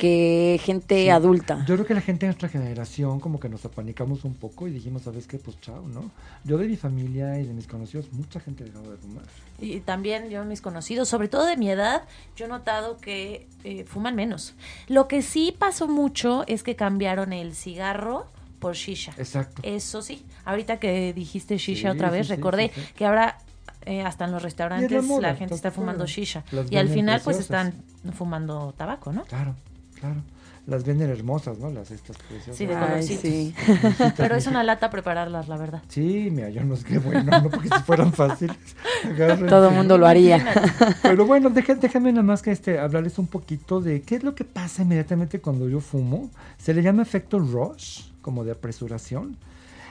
[0.00, 1.10] Que gente Sí.
[1.10, 1.64] adulta.
[1.66, 4.70] Yo creo que la gente de nuestra generación como que nos apanicamos un poco y
[4.70, 5.36] dijimos, ¿sabes qué?
[5.38, 6.10] Pues chao, ¿no?
[6.44, 9.24] Yo de mi familia y de mis conocidos, mucha gente ha dejado de fumar.
[9.60, 13.84] Y también yo, mis conocidos, sobre todo de mi edad, yo he notado que eh,
[13.84, 14.54] fuman menos.
[14.88, 18.26] Lo que sí pasó mucho es que cambiaron el cigarro
[18.58, 19.12] por shisha.
[19.18, 19.60] Exacto.
[19.64, 20.24] Eso sí.
[20.46, 22.92] Ahorita que dijiste shisha Sí, otra vez, sí, recordé sí, sí.
[22.96, 23.36] que ahora
[23.84, 26.42] eh, hasta en los restaurantes la, moda, gente ¿estás está fumando shisha.
[26.52, 27.74] Las Y al final pues están
[28.14, 29.24] fumando tabaco, ¿no?
[29.24, 29.54] Claro,
[30.00, 30.22] claro.
[30.66, 31.70] Las venden hermosas, ¿no?
[31.70, 32.54] Las estas preciosas.
[32.56, 33.20] Sí, de colorcitos.
[33.22, 33.54] sí.
[34.16, 35.82] Pero es una lata prepararlas, la verdad.
[35.88, 38.56] Sí, mira, yo no sé qué bueno, no porque si fueran fáciles.
[39.04, 39.46] agárrense.
[39.46, 40.44] Todo el mundo lo haría.
[41.02, 44.34] Pero bueno, deja- déjame nada más que este, hablarles un poquito de qué es lo
[44.34, 46.30] que pasa inmediatamente cuando yo fumo.
[46.58, 49.36] Se le llama efecto rush, como de apresuración.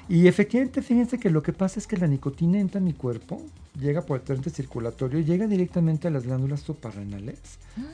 [0.10, 3.46] Y efectivamente, fíjense que lo que pasa es que la nicotina entra en mi cuerpo,
[3.80, 7.40] llega por el torrente circulatorio, llega directamente a las glándulas suprarrenales,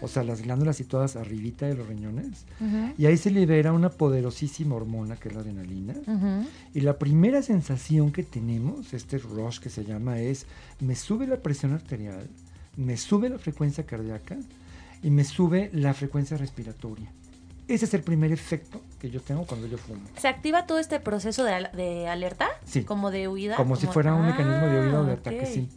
[0.01, 2.45] o sea, las glándulas situadas arribita de los riñones,
[2.97, 5.93] y ahí se libera una poderosísima hormona que es la adrenalina.
[6.73, 10.45] Y la primera sensación que tenemos, este rush que se llama, es
[10.79, 12.29] me sube la presión arterial,
[12.77, 14.37] me sube la frecuencia cardíaca
[15.03, 17.11] y me sube la frecuencia respiratoria.
[17.67, 20.01] Ese es el primer efecto que yo tengo cuando yo fumo.
[20.17, 22.47] ¿Se activa todo este proceso de, de alerta?
[22.65, 22.83] Sí.
[22.83, 23.55] Como de huida.
[23.55, 25.45] Como si fuera un Ah, mecanismo de oído o de ataque, ok.
[25.47, 25.69] sí.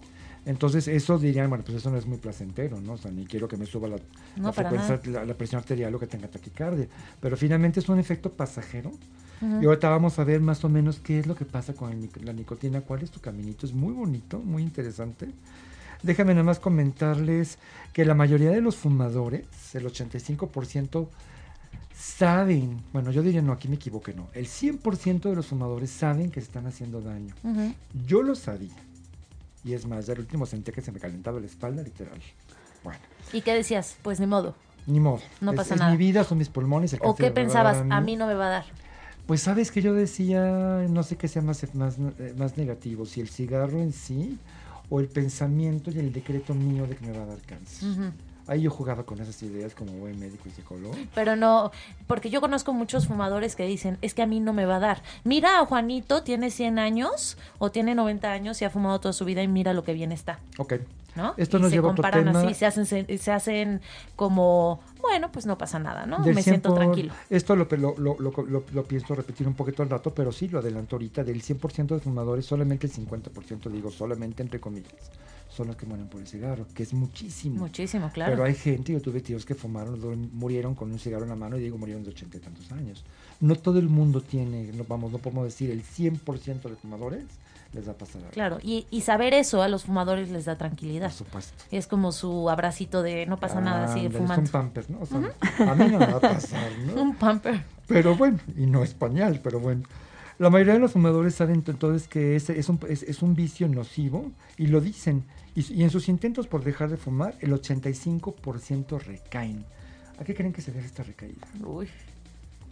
[0.46, 2.92] Entonces eso dirían, bueno, pues eso no es muy placentero, ¿no?
[2.94, 3.96] O sea, ni quiero que me suba la,
[4.37, 6.87] No, la para frecuencia, la, la presión arterial o que tenga taquicardia.
[7.20, 8.92] Pero finalmente es un efecto pasajero.
[9.40, 12.11] Y ahorita vamos a ver más o menos qué es lo que pasa con el
[12.24, 13.66] la nicotina, cuál es tu caminito.
[13.66, 15.29] Es muy bonito, muy interesante.
[16.03, 17.59] Déjame nada más comentarles
[17.92, 21.07] que la mayoría de los fumadores, el 85%,
[21.98, 24.28] saben, bueno, yo diría no, aquí me equivoqué, no.
[24.32, 27.34] El 100% de los fumadores saben que se están haciendo daño.
[28.06, 28.74] Yo lo sabía.
[29.64, 32.18] Y es más, ya el último sentía que se me calentaba la espalda, literal.
[32.84, 33.00] Bueno,
[33.32, 33.96] ¿Y qué decías?
[34.02, 34.54] Pues ni modo.
[34.87, 35.20] ni modo.
[35.40, 35.90] No Es- pasa es nada.
[35.92, 36.92] mi vida, son mis pulmones.
[36.92, 37.84] el ¿O qué a pensabas?
[37.90, 38.64] A mí no me va a dar.
[39.26, 43.20] Pues sabes que yo decía, no sé qué sea más, más, eh, más negativo, si
[43.20, 44.38] el cigarro en sí
[44.88, 47.88] o el pensamiento y el decreto mío de que me va a dar cáncer.
[47.90, 48.02] Ujú.
[48.48, 50.94] Ahí yo jugaba con esas ideas como buen médico y psicólogo.
[51.14, 51.70] Pero no,
[52.06, 54.80] porque yo conozco muchos fumadores que dicen, es que a mí no me va a
[54.80, 55.02] dar.
[55.24, 59.24] Mira, a Juanito tiene 100 años o tiene 90 años y ha fumado toda su
[59.24, 60.74] vida y mira lo que bien está, Ok,
[61.14, 61.34] ¿no?
[61.37, 62.40] Esto y nos se lleva a otro comparan tema.
[62.40, 63.80] así, se hacen, se, se hacen
[64.16, 66.18] como, bueno, pues no pasa nada, ¿no?
[66.24, 67.14] Del Me siento 100 por- tranquilo.
[67.30, 70.48] Esto lo, lo, lo, lo- lo- lo pienso repetir un poquito al rato, pero sí
[70.48, 71.22] lo adelanto ahorita.
[71.22, 74.92] Del 100% de fumadores, solamente el 50%, digo solamente entre comillas,
[75.58, 77.56] son los que mueren por el cigarro, que es muchísimo.
[77.56, 78.30] Muchísimo, claro.
[78.30, 81.58] Pero hay gente, yo tuve tíos que fumaron, murieron con un cigarro en la mano
[81.58, 83.04] y digo, murieron de ochenta y tantos años.
[83.40, 87.24] No todo el mundo tiene, no, vamos, no podemos decir el 100% de fumadores
[87.72, 88.30] les va a pasar algo.
[88.30, 91.08] Claro, y, y saber eso a los fumadores les da tranquilidad.
[91.08, 91.64] Por supuesto.
[91.72, 94.46] Es como su abracito de no pasa nada, sigue fumando.
[94.46, 95.00] Son pampers, ¿no?
[95.00, 97.02] O sea, A mí no me va a pasar, ¿no?
[97.02, 97.64] Un pamper.
[97.88, 99.82] Pero bueno, y no es pañal, pero bueno.
[100.38, 103.66] La mayoría de los fumadores saben entonces que es, es, un, es, es un vicio
[103.66, 105.24] nocivo y lo dicen.
[105.58, 109.64] Y, y en sus intentos por dejar de fumar, el 85% recaen.
[110.20, 111.46] ¿A qué creen que se debe esta recaída?
[111.64, 111.88] Uy,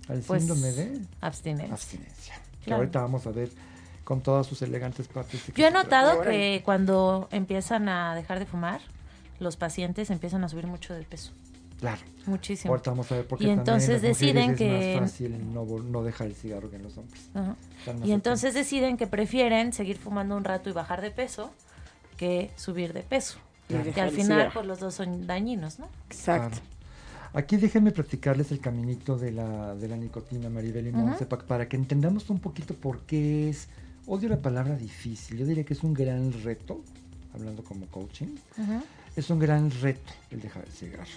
[0.08, 1.74] Al Pues, síndrome de abstinencia.
[1.74, 2.34] abstinencia.
[2.60, 2.82] Que Claro.
[2.82, 3.50] ahorita vamos a ver
[4.04, 5.40] con todas sus elegantes partes.
[5.56, 8.80] Yo he notado que cuando empiezan a dejar de fumar,
[9.40, 11.32] los pacientes empiezan a subir mucho de peso.
[11.80, 12.00] Claro.
[12.26, 12.72] Muchísimo.
[12.72, 16.02] Ahorita vamos a ver por qué Y entonces deciden es que- más fácil no, no
[16.04, 17.20] dejar el cigarro que en los hombres.
[17.78, 21.50] Están más Y entonces deciden que prefieren seguir fumando un rato y bajar de peso
[22.16, 23.38] que subir de peso.
[23.68, 25.88] Y Que al final, pues los dos son dañinos, ¿no?
[26.08, 26.56] Exacto.
[26.58, 26.62] Claro.
[27.34, 30.98] Aquí déjenme platicarles el caminito de la, de la nicotina, Maribel y Ujú.
[30.98, 33.68] Monse, pa- para que entendamos un poquito por qué es,
[34.06, 36.80] odio la palabra difícil, yo diría que es un gran reto,
[37.34, 38.80] hablando como coaching, Ujú.
[39.16, 41.10] es un gran reto el dejar el cigarro.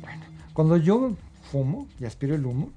[0.00, 0.22] Bueno,
[0.54, 1.14] cuando yo
[1.50, 2.70] fumo y aspiro el humo,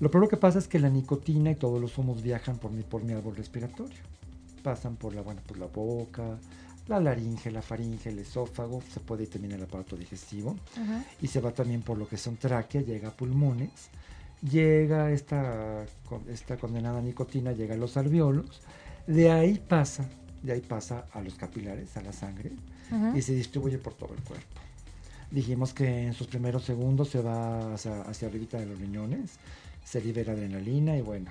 [0.00, 2.82] lo primero que pasa es que la nicotina y todos los humos viajan por mi,
[2.82, 3.96] por mi árbol respiratorio.
[4.62, 6.36] Pasan por la, bueno, por la boca,
[6.88, 10.56] la laringe, la faringe, el esófago, se puede ir también el aparato digestivo.
[11.20, 13.90] Y se va también por lo que son tráquea, llega a pulmones,
[14.42, 15.84] llega esta,
[16.28, 18.62] esta condenada nicotina, llega a los alveolos,
[19.06, 20.08] de ahí pasa,
[20.42, 22.52] de ahí pasa a los capilares, a la sangre,
[23.14, 24.60] y se distribuye por todo el cuerpo.
[25.30, 29.32] Dijimos que en sus primeros segundos se va hacia, hacia arribita de los riñones,
[29.84, 31.30] se libera adrenalina y bueno,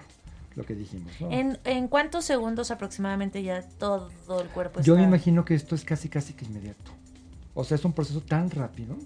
[0.58, 1.32] lo que dijimos, ¿no?
[1.32, 4.10] ¿En, en cuántos segundos aproximadamente ya todo
[4.42, 6.92] el cuerpo Yo me está- imagino que esto es casi casi que inmediato.
[7.54, 8.98] O sea, es un proceso tan rápido,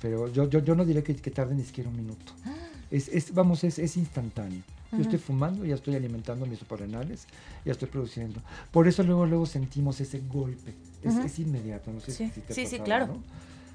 [0.00, 2.32] pero yo, yo, yo no diré que, que tarde ni siquiera un minuto.
[2.88, 4.62] Es, es, vamos, es, es instantáneo.
[4.92, 7.26] Yo estoy fumando, ya estoy alimentando mis suprarrenales,
[7.64, 8.40] ya estoy produciendo.
[8.70, 10.72] Por eso luego luego sentimos ese golpe.
[11.02, 13.08] Es, inmediato, no sé Sí, si te sí, sí, claro.
[13.08, 13.22] ¿no?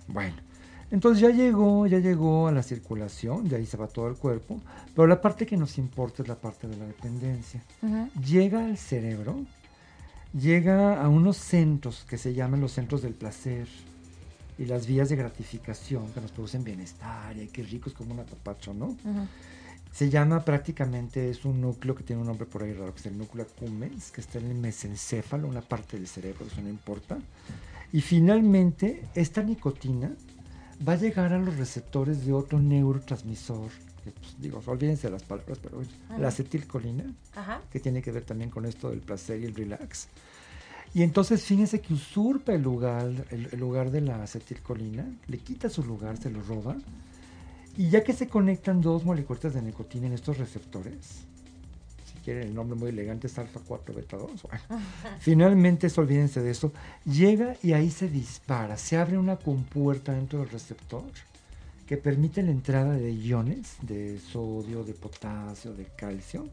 [0.08, 0.36] Bueno,
[0.92, 4.60] entonces ya llegó, ya llegó a la circulación, de ahí se va todo el cuerpo,
[4.96, 8.10] pero la parte que nos importa es la parte de la dependencia Ujú.
[8.22, 9.46] llega al cerebro,
[10.38, 13.68] llega a unos centros que se llaman los centros del placer
[14.58, 18.20] y las vías de gratificación que nos producen bienestar y qué rico es como un
[18.20, 18.88] apapacho, ¿no?
[18.88, 19.28] Ujú.
[19.92, 23.06] Se llama prácticamente, es un núcleo que tiene un nombre por ahí raro, que es
[23.08, 27.18] el núcleo accumbens, que está en el mesencéfalo, una parte del cerebro, eso no importa.
[27.92, 30.12] Y finalmente, esta nicotina
[30.88, 33.70] va a llegar a los receptores de otro neurotransmisor,
[34.04, 36.18] que pues, digo, olvídense de las palabras, pero bueno, Ajá.
[36.18, 37.62] la acetilcolina, Ajá.
[37.72, 40.08] que tiene que ver también con esto del placer y el relax.
[40.94, 45.70] Y entonces fíjense que usurpa el lugar, el, el lugar de la acetilcolina, le quita
[45.70, 46.76] su lugar, se lo roba,
[47.78, 51.26] y ya que se conectan dos moléculas de nicotina en estos receptores,
[52.24, 54.84] quieren el nombre muy elegante es alfa 4 beta 2, bueno,
[55.20, 56.72] finalmente, eso, olvídense de eso,
[57.06, 61.04] llega y ahí se dispara, se abre una compuerta dentro del receptor
[61.88, 66.48] que permite la entrada de iones de sodio, de potasio, de calcio,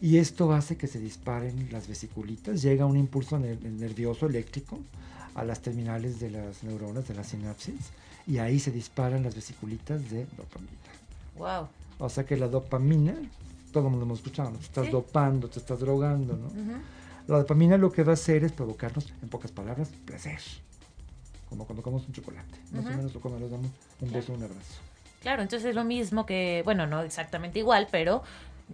[0.00, 4.78] y esto hace que se disparen las vesiculitas, llega un impulso ner- nervioso eléctrico
[5.34, 7.74] a las terminales de las neuronas, de la sinapsis,
[8.26, 10.70] y ahí se disparan las vesiculitas de dopamina.
[11.38, 11.68] Wow.
[11.98, 13.14] O sea que la dopamina,
[13.76, 14.56] todo el mundo hemos escuchado, ¿no?
[14.58, 14.90] te estás Sí.
[14.90, 16.46] dopando, te estás drogando, ¿no?
[16.46, 16.80] Ujú.
[17.26, 20.38] La dopamina lo que va a hacer es provocarnos, en pocas palabras, placer.
[21.50, 22.96] Como cuando comemos un chocolate, más o Ujú.
[22.96, 23.66] menos o cuando nos damos
[24.00, 24.14] un Claro.
[24.20, 24.80] beso, un abrazo.
[25.20, 28.22] Claro, entonces es lo mismo que, bueno, no exactamente igual, pero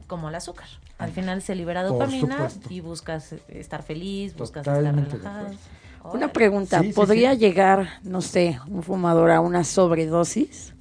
[0.07, 0.69] como el azúcar.
[0.99, 6.15] Al final se libera dopamina y buscas estar feliz, buscas Totalmente estar relajado.
[6.15, 7.38] Una pregunta, Sí, sí, ¿podría sí.
[7.41, 10.75] llegar, no sé, un fumador a una sobredosis?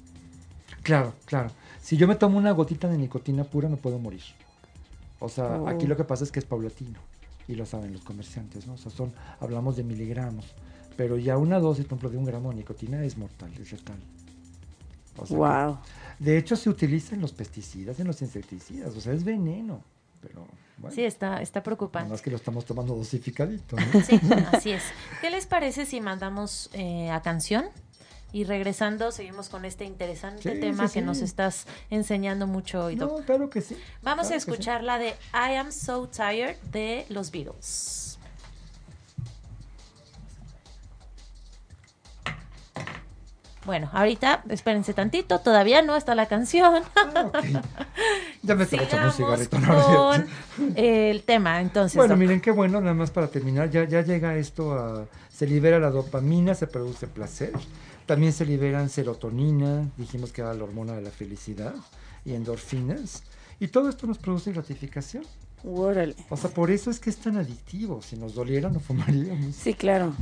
[0.82, 1.50] Claro, claro.
[1.82, 4.22] Si yo me tomo una gotita de nicotina pura, me puedo morir.
[5.18, 5.68] O sea, Oh.
[5.68, 6.98] aquí lo que pasa es que es paulatino.
[7.48, 8.74] Y lo saben los comerciantes, ¿no?
[8.74, 10.46] O sea, son, hablamos de miligramos.
[10.96, 13.96] Pero ya una dosis, por ejemplo, de un gramo de nicotina es mortal, es letal.
[15.18, 15.78] O sea que- Wow.
[16.20, 18.94] de hecho, se utilizan los pesticidas en los insecticidas.
[18.96, 19.82] O sea, es veneno.
[20.20, 20.46] Pero,
[20.78, 20.94] bueno.
[20.94, 22.10] Sí, está, está nada preocupante.
[22.10, 24.00] más que lo estamos tomando dosificadito, ¿no?
[24.02, 24.20] Sí,
[24.52, 24.84] así es.
[25.20, 27.64] ¿Qué les parece si mandamos eh, a canción?
[28.32, 31.04] Y regresando, seguimos con este interesante Sí, tema sí, que sí.
[31.06, 32.96] nos estás enseñando mucho hoy.
[32.96, 33.76] No, claro que sí.
[34.02, 38.11] Vamos claro a escuchar la de I Am So Tired de los Beatles.
[43.64, 46.82] Bueno, ahorita espérense tantito, todavía no está la canción.
[46.96, 47.44] Ah, ok.
[48.42, 49.58] Ya me estaba echando un Sigamos cigarrito.
[49.58, 50.10] ¿no?
[50.10, 51.96] con el tema, entonces.
[51.96, 55.78] Bueno, miren qué bueno, nada más para terminar, ya, ya llega esto a, se libera
[55.78, 57.52] la dopamina, se produce placer,
[58.06, 61.74] también se liberan serotonina, dijimos que era la hormona de la felicidad,
[62.24, 63.22] y endorfinas,
[63.60, 65.24] y todo esto nos produce gratificación.
[65.64, 66.16] Órale.
[66.28, 69.74] O sea, por eso es que es tan adictivo, si nos doliera no fumaríamos, Sí,
[69.74, 70.14] claro.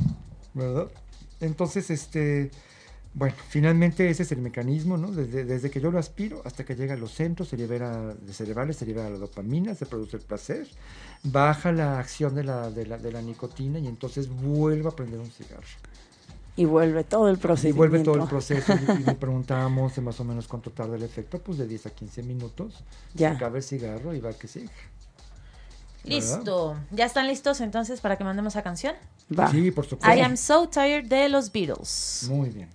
[0.53, 0.87] ¿verdad?
[1.39, 2.51] Entonces, este,
[3.13, 5.11] Bueno, finalmente ese es el mecanismo, ¿no?
[5.11, 8.33] Desde, desde que yo lo aspiro hasta que llega a los centros se libera, de
[8.33, 10.65] cerebrales, se libera la dopamina, se produce el placer,
[11.23, 15.19] baja la acción de la, de la, de la nicotina y entonces vuelvo a prender
[15.19, 15.67] un cigarro.
[16.55, 17.75] Y vuelve todo el Y proceso.
[17.75, 21.03] vuelve todo el proceso y, y le preguntamos de más o menos cuánto tarda el
[21.03, 22.83] efecto, pues de 10 a 15 minutos.
[23.13, 23.31] Ya.
[23.31, 24.69] Se acaba el cigarro y va que sigue.
[26.03, 26.77] Listo.
[26.91, 28.95] ¿Ya están listos entonces para que mandemos a canción?
[29.37, 29.51] Va.
[29.51, 30.15] Sí, por supuesto.
[30.15, 32.25] I am so tired de los Beatles.
[32.29, 32.69] Muy bien.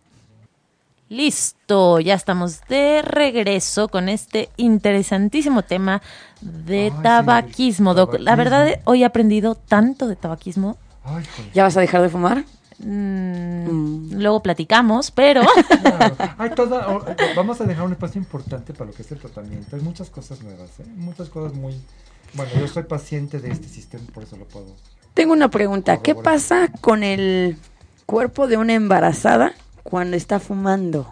[1.09, 6.03] Listo, ya estamos de regreso con este interesantísimo tema
[6.40, 7.95] de Ay, tabaquismo.
[7.95, 8.16] Doc.
[8.19, 10.77] La verdad, hoy he aprendido tanto de tabaquismo.
[11.05, 11.53] Ay, joder.
[11.53, 12.45] ¿Ya vas a dejar de fumar?
[12.79, 14.21] Mm, Mm.
[14.21, 15.42] Luego platicamos, pero
[15.83, 16.16] Claro.
[16.38, 16.87] Hay toda,
[17.35, 19.77] vamos a dejar un espacio importante para lo que es el tratamiento.
[19.77, 20.85] Hay muchas cosas nuevas, ¿eh?
[20.97, 21.75] muchas cosas muy...
[22.35, 24.66] Bueno, yo soy paciente de este sistema, por eso lo puedo.
[25.14, 25.99] Tengo una pregunta.
[26.03, 27.57] ¿Qué pasa con el
[28.05, 29.55] cuerpo de una embarazada
[29.90, 31.07] cuando está fumando?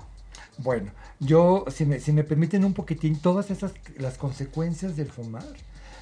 [0.59, 5.45] Bueno, yo, si me, si me permiten un poquitín, todas esas, las consecuencias del fumar,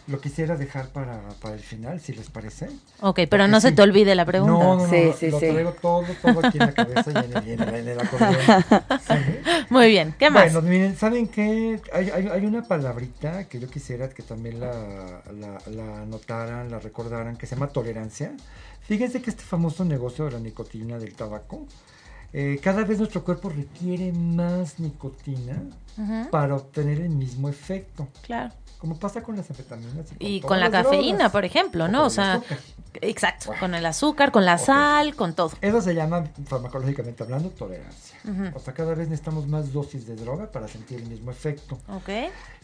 [0.08, 2.66] lo quisiera dejar para, para el final, si les parece.
[3.00, 4.64] ok, pero Porque no se te olvide la pregunta.
[4.64, 5.46] No, no, no, Sí, lo- sí, lo sí.
[5.46, 8.36] traigo todo, todo aquí en la cabeza y en el, en el, en el acordeón.
[9.06, 9.14] ¿Sí?
[9.70, 10.52] Muy bien, ¿qué más?
[10.52, 11.80] Bueno, miren, ¿saben qué?
[11.92, 16.80] Hay, hay, hay una palabrita que yo quisiera que también la, la, la anotaran, la
[16.80, 18.32] recordaran, que se llama tolerancia.
[18.82, 21.66] Fíjense que este famoso negocio de la nicotina, del tabaco,
[22.32, 25.62] eh, cada vez nuestro cuerpo requiere más nicotina
[26.30, 28.54] para obtener el mismo efecto, claro.
[28.78, 30.06] como pasa con las anfetaminas.
[30.18, 31.32] Y con la cafeína, drogas.
[31.32, 32.06] por ejemplo, ¿no?
[32.06, 32.58] O sea, azúcar.
[33.02, 33.60] exacto, Bueno.
[33.60, 35.52] con el azúcar, con la sal, con todo.
[35.60, 38.18] Eso se llama farmacológicamente hablando tolerancia.
[38.54, 41.78] O sea, cada vez necesitamos más dosis de droga para sentir el mismo efecto.
[41.88, 42.08] Ok.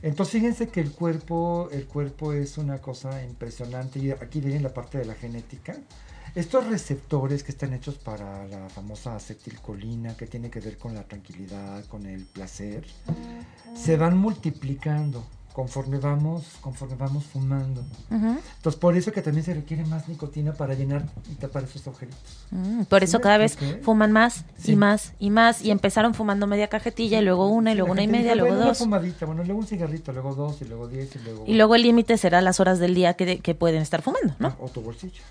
[0.01, 4.73] Entonces fíjense que el cuerpo, el cuerpo es una cosa impresionante y aquí viene la
[4.73, 5.77] parte de la genética.
[6.35, 11.03] Estos receptores que están hechos para la famosa acetilcolina, que tiene que ver con la
[11.05, 12.85] tranquilidad, con el placer,
[13.75, 17.85] se van multiplicando conforme vamos, conforme vamos fumando.
[18.11, 22.21] Entonces por eso que también se requiere más nicotina para llenar y tapar esos agujeritos.
[22.53, 24.73] Mm, por ¿Sí eso cada vez fuman más Sí.
[24.73, 28.05] y más y más y empezaron fumando media cajetilla y luego una y luego una
[28.05, 28.79] y media, luego "Bueno, una dos.
[28.79, 31.45] fumadita, bueno, luego un cigarrito, luego dos y luego diez y luego...
[31.45, 34.55] Y luego el límite será las horas del día que, que pueden estar fumando, ¿no?
[34.61, 35.23] O tu bolsillo.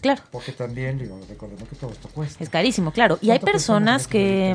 [0.00, 0.22] Claro.
[0.30, 2.42] Porque también, digo, recordemos que todo esto cuesta.
[2.44, 3.18] Es carísimo, claro.
[3.22, 4.54] Y hay ¿Cuánto cuesta personas que,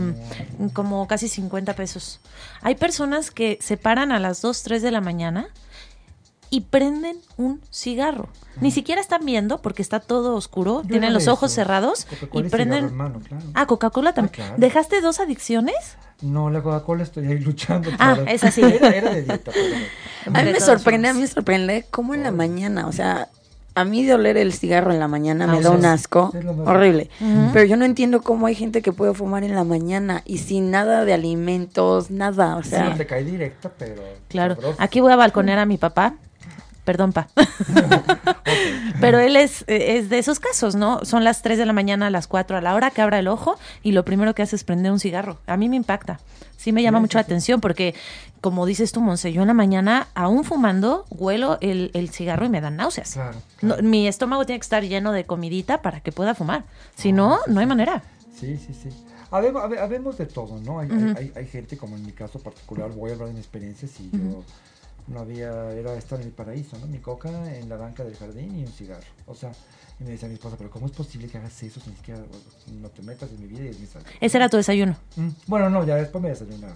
[0.59, 2.19] mm, como casi 50 pesos,
[2.61, 5.47] hay personas que se paran a las 2, 3 de la mañana
[6.51, 8.29] y prenden un cigarro.
[8.59, 11.55] Ni siquiera están viendo porque está todo oscuro, Yo tienen los ojos esos.
[11.55, 12.85] cerrados Coca-Cola y cigarro, prenden...
[12.85, 13.45] hermano, claro.
[13.53, 14.33] Ah, Coca-Cola también.
[14.33, 14.55] claro.
[14.57, 15.75] ¿Dejaste dos adicciones?
[16.21, 17.89] No, la Coca-Cola estoy ahí luchando.
[17.97, 18.61] Ah, para- esa sí.
[18.63, 20.37] Era, era de dieta, pero...
[20.37, 23.29] A mí me sorprende, a mí me sorprende cómo en la mañana, o sea,
[23.73, 25.79] a mí de oler el cigarro en la mañana me da Náuseas.
[25.79, 26.33] un asco
[26.65, 27.09] horrible.
[27.53, 30.71] Pero yo no entiendo cómo hay gente que puede fumar en la mañana y sin
[30.71, 34.01] nada de alimentos, nada, o Sí, sea, no te cae directa, pero...
[34.27, 34.55] Claro.
[34.55, 34.75] sabroso.
[34.79, 36.15] Aquí voy a balconear a mi papá.
[36.91, 37.29] Perdón, pa.
[38.99, 41.05] Pero él es, es de esos casos, ¿no?
[41.05, 43.29] Son las 3 de la mañana, a las 4, a la hora que abra el
[43.29, 45.37] ojo y lo primero que hace es prender un cigarro.
[45.47, 46.19] A mí me impacta.
[46.57, 47.27] Sí me llama Sí, mucho sí, la sí.
[47.27, 47.95] atención porque,
[48.41, 52.49] como dices tú, Monse, yo en la mañana, aún fumando, huelo el, el cigarro y
[52.49, 53.13] me dan náuseas.
[53.13, 56.65] Claro, No, mi estómago tiene que estar lleno de comidita para que pueda fumar.
[56.95, 58.03] Si no, no hay manera.
[58.37, 58.89] Sí, sí, sí.
[59.31, 60.79] Habemos, habe- habemos de todo, ¿no?
[60.79, 63.39] Hay, hay- hay, hay gente, como en mi caso particular, voy a hablar de mi
[63.39, 64.43] experiencia, si yo
[65.07, 66.87] no había, era estar en el paraíso, ¿no?
[66.87, 69.05] Mi coca en la banca del jardín y un cigarro.
[69.25, 69.51] O sea,
[69.99, 71.79] y me decía mi esposa, pero ¿cómo es posible que hagas eso?
[71.87, 72.21] Ni siquiera
[72.79, 74.05] no te metas en mi vida y es mi salud.
[74.19, 74.95] Ese era tu desayuno.
[75.15, 76.75] Mm, Bueno, no, ya después me desayunaba.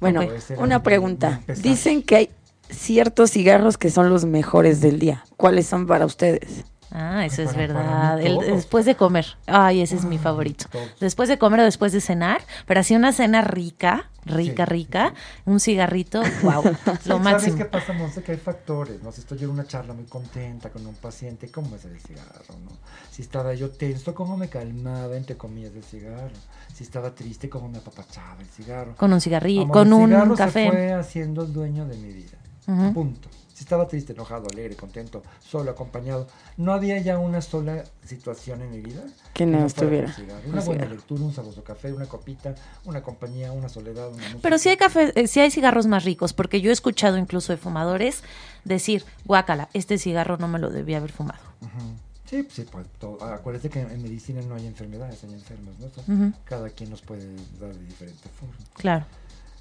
[0.00, 0.22] bueno,
[0.58, 1.42] una pregunta.
[1.62, 2.30] Dicen que hay
[2.70, 5.24] ciertos cigarros que son los mejores del día.
[5.36, 6.64] ¿Cuáles son para ustedes?
[6.90, 8.20] Ah, eso es verdad.
[8.20, 9.26] El- después de comer.
[9.46, 10.66] Ay, ese es mi Ah, favorito.
[11.00, 15.14] Después de comer o después de cenar, pero así una cena rica, rica, Sí, rica,
[15.44, 17.56] un cigarrito, wow, lo ¿Sabes máximo.
[17.56, 18.22] qué pasa, Monse?
[18.22, 19.12] Que hay factores, ¿no?
[19.12, 22.54] Si estoy yo en una charla muy contenta con un paciente, ¿cómo es el cigarro,
[22.64, 22.70] no?
[23.10, 26.36] Si estaba yo tenso, ¿cómo me calmaba, entre comillas, el cigarro?
[26.74, 28.94] Si estaba triste, ¿cómo me apapachaba el cigarro?
[28.96, 32.12] Con un cigarrillo, Amor, con el un cigarro se fue haciendo el dueño de mi
[32.12, 32.38] vida.
[32.92, 33.28] Punto.
[33.58, 38.70] Si estaba triste, enojado, alegre, contento, solo, acompañado, no había ya una sola situación en
[38.70, 39.02] mi vida
[39.34, 43.50] Que no fuera estuviera con Una buena lectura, un sabroso café, una copita, una compañía,
[43.50, 44.38] una soledad, una música.
[44.42, 47.52] Pero sí hay café, eh, sí hay cigarros más ricos, porque yo he escuchado incluso
[47.52, 48.22] de fumadores
[48.62, 51.40] decir, guácala, este cigarro no me lo debía haber fumado.
[51.60, 51.96] Ujú.
[52.26, 55.74] Sí, pues, sí, pues, todo- ah, acuérdate que en medicina no hay enfermedades, hay enfermos,
[55.80, 56.32] ¿no?
[56.44, 57.26] Cada quien nos puede
[57.58, 58.54] dar de diferente forma.
[58.76, 59.04] Claro.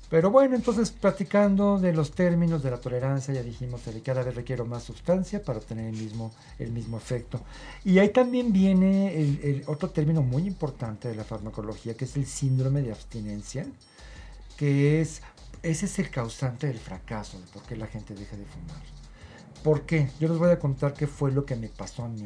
[0.10, 4.36] Pero bueno, entonces platicando de los términos de la tolerancia, ya dijimos que cada vez
[4.36, 7.42] requiero más sustancia para obtener el mismo, el mismo efecto.
[7.84, 12.16] Y ahí también viene el, el otro término muy importante de la farmacología, que es
[12.16, 13.66] el síndrome de abstinencia,
[14.56, 15.22] que es,
[15.62, 18.82] ese es el causante del fracaso, de por qué la gente deja de fumar.
[19.62, 20.10] ¿Por qué?
[20.20, 22.24] Yo les voy a contar qué fue lo que me pasó a mí.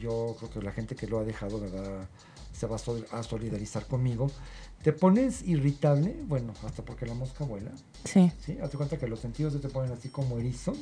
[0.00, 2.08] Yo creo que la gente que lo ha dejado me va,
[2.60, 4.30] se va a sol- a solidarizar conmigo.
[4.82, 7.70] Te pones irritable, bueno, hasta porque la mosca vuela,
[8.04, 8.30] Sí.
[8.44, 8.58] ¿sí?
[8.62, 10.74] Hazte cuenta que los sentidos se te ponen así como erizo.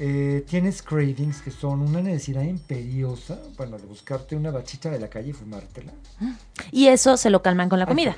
[0.00, 5.08] Eh, tienes cravings que son una necesidad imperiosa, bueno, de buscarte una bachita de la
[5.08, 5.92] calle y fumártela.
[6.72, 8.16] Y eso se lo calman con la Ay, comida.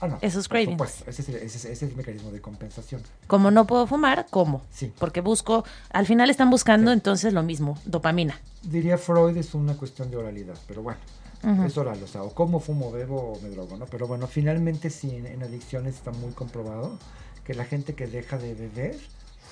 [0.00, 0.18] Ah, no.
[0.20, 0.72] Esos cravings.
[0.72, 3.02] supuesto, ese es, el, ese es- ese es el mecanismo de compensación.
[3.28, 4.62] Como no puedo fumar, como.
[4.72, 4.92] Sí.
[4.98, 6.94] Porque busco, al final están buscando Sí.
[6.94, 8.40] entonces lo mismo, dopamina.
[8.62, 11.00] Diría Freud es una cuestión de oralidad, pero bueno,
[11.44, 11.64] Ujú.
[11.64, 13.86] es oral, o sea, o como fumo, bebo o me drogo, ¿no?
[13.86, 16.98] Pero bueno, finalmente sí, en, en adicciones está muy comprobado
[17.44, 18.96] que la gente que deja de beber,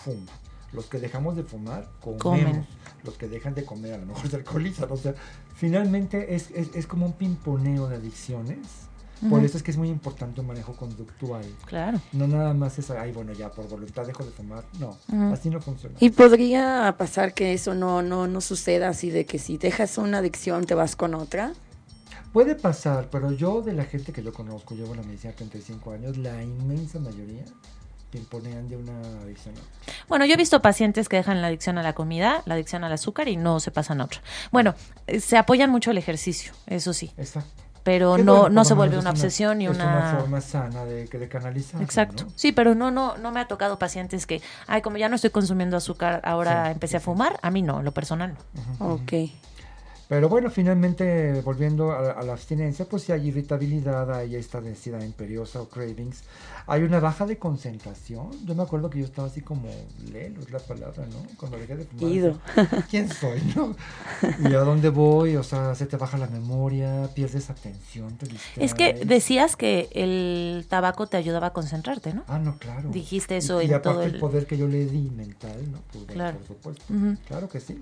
[0.04, 0.32] fuma.
[0.72, 2.22] Los que dejamos de fumar, comemos.
[2.22, 2.66] Comen.
[3.02, 4.90] Los que dejan de comer, a lo mejor se alcoholizan.
[4.92, 5.14] O sea,
[5.56, 8.58] finalmente es, es, es como un pimponeo de adicciones.
[9.28, 11.44] Por eso es que es muy importante un manejo conductual.
[11.66, 12.00] Claro.
[12.12, 14.64] No nada más es, ay, bueno, ya por voluntad dejo de fumar.
[14.78, 15.34] No, Ujú.
[15.34, 15.94] así no funciona.
[16.00, 20.18] Y podría pasar que eso no, no, no suceda así de que si dejas una
[20.18, 21.52] adicción te vas con otra.
[22.32, 25.92] Puede pasar, pero yo de la gente que yo conozco, llevo en la medicina 35
[25.92, 27.42] años, la inmensa mayoría
[28.10, 29.94] pimponean de una adicción a otra.
[30.08, 32.92] Bueno, yo he visto pacientes que dejan la adicción a la comida, la adicción al
[32.92, 34.20] azúcar y no se pasan a otra.
[34.50, 34.74] Bueno,
[35.06, 37.48] eh, se apoyan mucho el ejercicio, eso sí, Exacto.
[37.84, 39.84] pero Que no, bueno, no se vuelve una es obsesión ni es una...
[39.96, 41.80] una forma sana de, de canalizar.
[41.82, 42.24] Exacto.
[42.24, 42.32] ¿no?
[42.34, 45.30] Sí, pero no, no, no me ha tocado pacientes que, ay, como ya no estoy
[45.30, 47.38] consumiendo azúcar, ahora Sí, empecé a fumar.
[47.42, 48.34] A mí no, en lo personal
[48.78, 48.86] no.
[48.86, 49.12] Ujú, Ok.
[50.10, 55.00] Pero bueno, finalmente, volviendo a, a la abstinencia, pues si hay irritabilidad, hay esta necesidad
[55.02, 56.24] imperiosa o cravings,
[56.66, 58.28] hay una baja de concentración.
[58.44, 59.68] Yo me acuerdo que yo estaba así como,
[60.12, 61.22] lelo es la palabra, ¿no?
[61.36, 62.10] Cuando dejé de fumar.
[62.12, 62.40] Ido.
[62.90, 63.76] ¿Quién soy, no?
[64.50, 65.36] ¿Y a dónde voy?
[65.36, 69.06] O sea, se te baja la memoria, pierdes atención, te Es que distraes.
[69.08, 72.24] decías que el tabaco te ayudaba a concentrarte, ¿no?
[72.26, 72.90] Ah, no, claro.
[72.90, 75.78] Dijiste eso y, y aparte todo el el- poder que yo le di mental, ¿no?
[75.92, 76.38] Pues bueno, Claro.
[76.38, 76.82] por supuesto.
[76.92, 77.16] Ujú.
[77.28, 77.80] Claro que sí.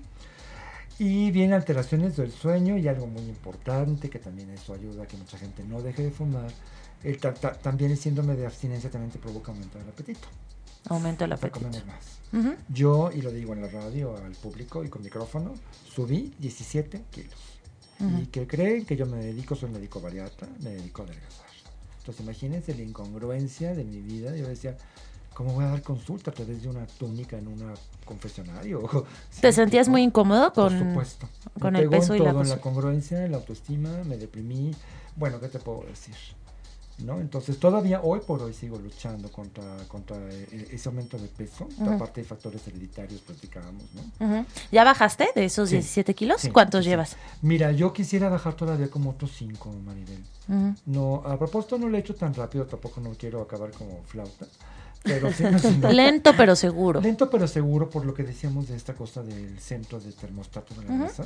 [0.99, 5.15] Y vienen alteraciones del sueño y algo muy importante, que también eso ayuda a que
[5.17, 6.51] mucha gente no deje de fumar.
[7.03, 10.27] El ta- ta- también el síndrome de abstinencia también te provoca aumentar el apetito.
[10.89, 11.65] Aumento el O sea, apetito.
[11.65, 12.19] comemos más.
[12.33, 12.55] Ujú.
[12.67, 15.53] Yo, y lo digo en la radio al público y con micrófono,
[15.89, 17.33] subí 17 kilos.
[18.01, 18.19] Ujú.
[18.21, 21.45] Y que creen que yo me dedico, soy médico bariatra, me dedico a adelgazar.
[21.99, 24.35] Entonces imagínense la incongruencia de mi vida.
[24.35, 24.77] Yo decía,
[25.39, 27.73] ¿cómo voy a dar consulta a través de una túnica en un
[28.03, 28.81] confesionario?
[29.39, 29.91] ¿Te Sí, sentías ¿no?
[29.93, 31.29] muy incómodo Por con, supuesto.
[31.55, 34.17] Me con el en peso y la todo, en la congruencia, en la autoestima, me
[34.17, 34.75] deprimí.
[35.15, 36.13] Bueno, ¿qué te puedo decir?
[36.97, 37.21] ¿No?
[37.21, 41.69] Entonces todavía hoy por hoy sigo luchando contra, contra eh, ese aumento de peso.
[41.77, 41.89] Ujú.
[41.89, 44.25] Aparte de factores hereditarios, platicábamos, ¿no?
[44.25, 44.45] Ujú.
[44.73, 45.75] ¿Ya bajaste de esos Sí.
[45.75, 46.41] 17 kilos?
[46.41, 46.89] Sí, ¿Cuántos sí.
[46.89, 47.15] llevas?
[47.41, 50.21] Mira, yo quisiera bajar todavía como otros 5, Maribel.
[50.49, 50.75] Ujú.
[50.87, 54.45] No, a propósito no lo he hecho tan rápido, tampoco no quiero acabar como flauta.
[55.03, 55.43] Pero sí.
[55.91, 57.01] Lento pero seguro.
[57.01, 60.87] Lento pero seguro por lo que decíamos de esta cosa del centro de termostato de
[60.87, 61.25] la mesa.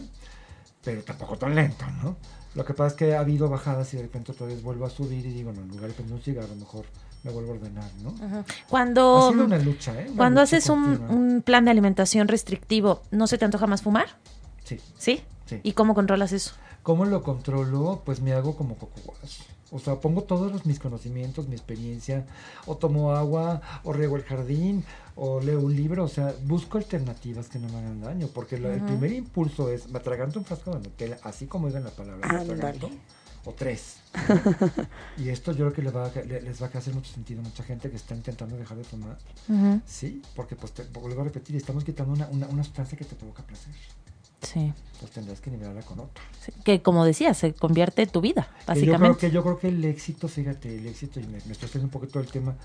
[0.84, 2.18] Pero tampoco tan lento, ¿no?
[2.56, 4.90] Lo que pasa es que ha habido bajadas y de repente otra vez vuelvo a
[4.90, 6.86] subir y digo, no, en lugar de prender un cigarro, mejor
[7.24, 8.10] me vuelvo a ordenar, ¿no?
[8.22, 10.06] Ha Cuando, sido una lucha, ¿eh?
[10.08, 14.18] Una cuando lucha haces un, plan de alimentación restrictivo, ¿no se te antoja más fumar?
[14.64, 15.22] Sí, ¿Sí?
[15.46, 15.62] sí.
[15.64, 16.54] ¿Y cómo controlas eso?
[16.84, 18.02] ¿Cómo lo controlo?
[18.06, 19.40] Pues me hago como coco wash.
[19.74, 22.26] O sea, pongo todos los, mis conocimientos, mi experiencia,
[22.68, 27.48] o tomo agua, o riego el jardín, o leo un libro, o sea, busco alternativas
[27.50, 30.72] que no me hagan daño, porque lo- el primer impulso es, me atraganto un frasco
[30.72, 32.92] de Nutella, así como digan la palabra, me atraganto,
[33.46, 33.98] o tres.
[35.18, 37.44] y esto yo creo que le va a les va a hacer mucho sentido a
[37.44, 39.82] mucha gente que está intentando dejar de Ujú.
[39.88, 40.22] ¿sí?
[40.36, 43.42] Porque, pues, te, vuelvo a repetir, estamos quitando una, una, una sustancia que te provoca
[43.44, 43.74] placer,
[44.44, 44.74] Sí.
[45.00, 46.24] pues tendrás que nivelarla con otra.
[46.40, 46.52] Sí.
[46.64, 49.20] Que como decías, se convierte en tu vida, Que yo, creo básicamente.
[49.28, 51.92] que, yo creo que el éxito, fíjate, el éxito, y me, me estoy haciendo un
[51.92, 52.56] poquito del tema,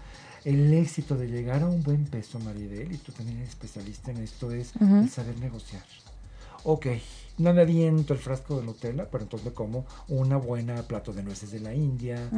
[0.45, 4.19] el éxito de llegar a un buen peso, Maribel, y tú también eres especialista en
[4.19, 5.83] esto, es el saber negociar.
[6.71, 6.87] Ok,
[7.39, 11.23] no me aviento el frasco de Nutella, pero entonces me como una buena plato de
[11.23, 12.29] nueces de la India,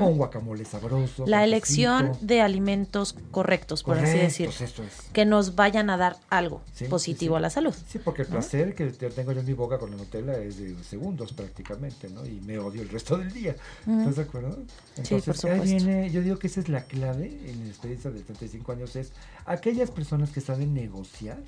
[0.00, 1.24] o un guacamole sabroso.
[1.24, 4.48] La elección de alimentos correctos, por así decir.
[4.48, 4.74] Es.
[5.12, 7.36] Que nos vayan a dar algo Sí, positivo sí.
[7.36, 7.74] a la salud.
[7.86, 10.56] Sí, porque el placer que te- tengo yo en mi boca con la Nutella es
[10.58, 12.26] de segundos prácticamente, ¿no?
[12.26, 13.54] Y me odio el resto del día.
[13.86, 14.58] ¿Estás de acuerdo?
[15.02, 18.20] Sí, por ahí viene, yo digo que esa es la clave en la experiencia de
[18.20, 19.12] 35 años, es
[19.44, 21.38] aquellas personas que saben negociar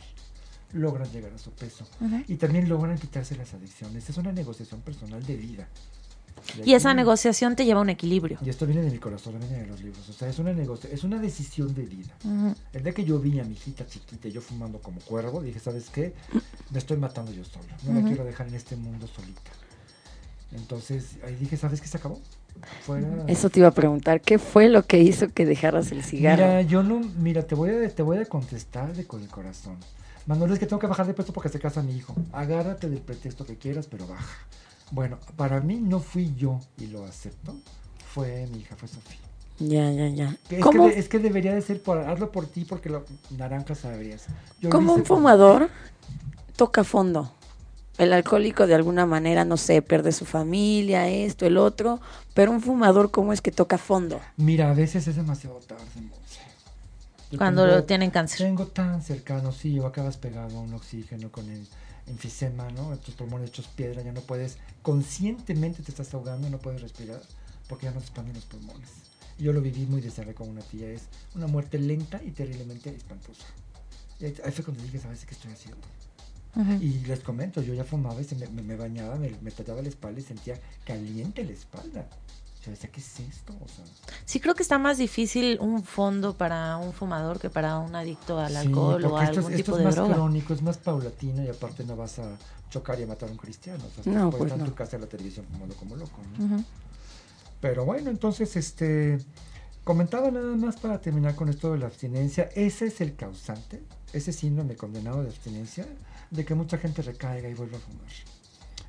[0.72, 1.86] logran llegar a su peso
[2.26, 4.08] y también logran quitarse las adicciones.
[4.08, 5.68] Es una negociación personal de vida.
[6.56, 8.38] De Y esa negociación te lleva a un equilibrio.
[8.44, 10.08] Y esto viene de mi corazón, viene de los libros.
[10.08, 12.14] O sea, es una negocia, es una decisión de vida.
[12.72, 15.90] El día que yo vi a mi hijita chiquita yo fumando como cuervo, dije, ¿sabes
[15.90, 16.14] qué?
[16.70, 17.66] Me estoy matando yo solo.
[17.84, 18.08] No la Ujú.
[18.08, 19.50] quiero dejar en este mundo solita.
[20.52, 22.20] Entonces, ahí dije, ¿sabes qué se acabó?
[22.82, 23.24] Fuera.
[23.28, 26.44] Eso te iba a preguntar, ¿qué fue lo que hizo que dejaras el cigarro?
[26.46, 29.76] Mira, yo no, mira, te voy a, te voy a contestar de con el corazón.
[30.29, 32.14] Manuel, es que tengo que bajar de peso porque se casa mi hijo.
[32.33, 34.37] Agárrate del pretexto que quieras, pero baja.
[34.91, 37.57] Bueno, para mí no fui yo y lo acepto.
[38.12, 39.18] Fue mi hija, fue Sofía.
[39.59, 40.29] Ya, ya, ya.
[40.33, 43.07] Es que, ¿Cómo, de- es que debería de ser por hazlo por ti porque lo
[43.39, 44.26] naranja sabrías.
[44.61, 45.70] Hice un fumador
[46.57, 47.33] toca fondo?
[47.97, 52.01] El alcohólico de alguna manera, no sé, pierde su familia, esto, el otro,
[52.35, 54.20] pero un fumador, ¿cómo es que toca fondo?
[54.37, 56.41] Mira, a veces es demasiado tarde, Monse.
[57.31, 58.39] Yo Cuando tengo- tienen cáncer.
[58.39, 61.66] Tengo tan cercano, sí, o acabas pegado a un oxígeno con el
[62.07, 62.97] enfisema, ¿no?
[62.99, 67.20] Tus pulmones hechos piedra, ya no puedes, conscientemente te estás ahogando, no puedes respirar,
[67.68, 68.89] porque ya no te expanden los pulmones.
[69.39, 71.03] Yo lo viví muy de cerca con una tía, es
[71.35, 73.45] una muerte lenta y terriblemente espantosa.
[74.18, 75.81] Y ahí fue cuando dije, ¿sabes qué estoy haciendo?
[76.57, 76.72] Ujú.
[76.83, 79.83] Y les comento, yo ya fumaba y se me, me- me bañaba, me, me tallaba
[79.83, 82.09] la espalda y sentía caliente la espalda.
[82.68, 83.54] Yo decía, ¿qué es esto?
[83.64, 83.84] O sea,
[84.26, 88.38] Sí, creo que está más difícil un fondo para un fumador que para un adicto
[88.38, 90.14] al Sí, alcohol o a esto, algún es, esto tipo es de más droga.
[90.14, 92.36] crónico, es más paulatino y aparte no vas a
[92.70, 93.82] chocar y a matar a un cristiano.
[93.98, 94.70] O sea, No, pues estar en no.
[94.70, 96.20] tu casa en la televisión fumando como loco.
[96.38, 96.44] ¿no?
[96.56, 96.64] Ujú.
[97.60, 99.18] Pero bueno, entonces, este,
[99.84, 102.50] comentaba nada más para terminar con esto de la abstinencia.
[102.54, 105.86] Ese es el causante, ese síndrome condenado de abstinencia,
[106.30, 108.06] de que mucha gente recaiga y vuelva a fumar.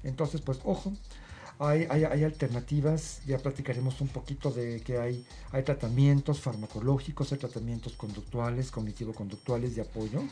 [0.04, 0.94] Entonces, pues, ojo,
[1.60, 7.38] hay, hay, hay alternativas, ya platicaremos un poquito de que hay, hay tratamientos farmacológicos, hay
[7.38, 10.24] tratamientos conductuales, cognitivo-conductuales de apoyo.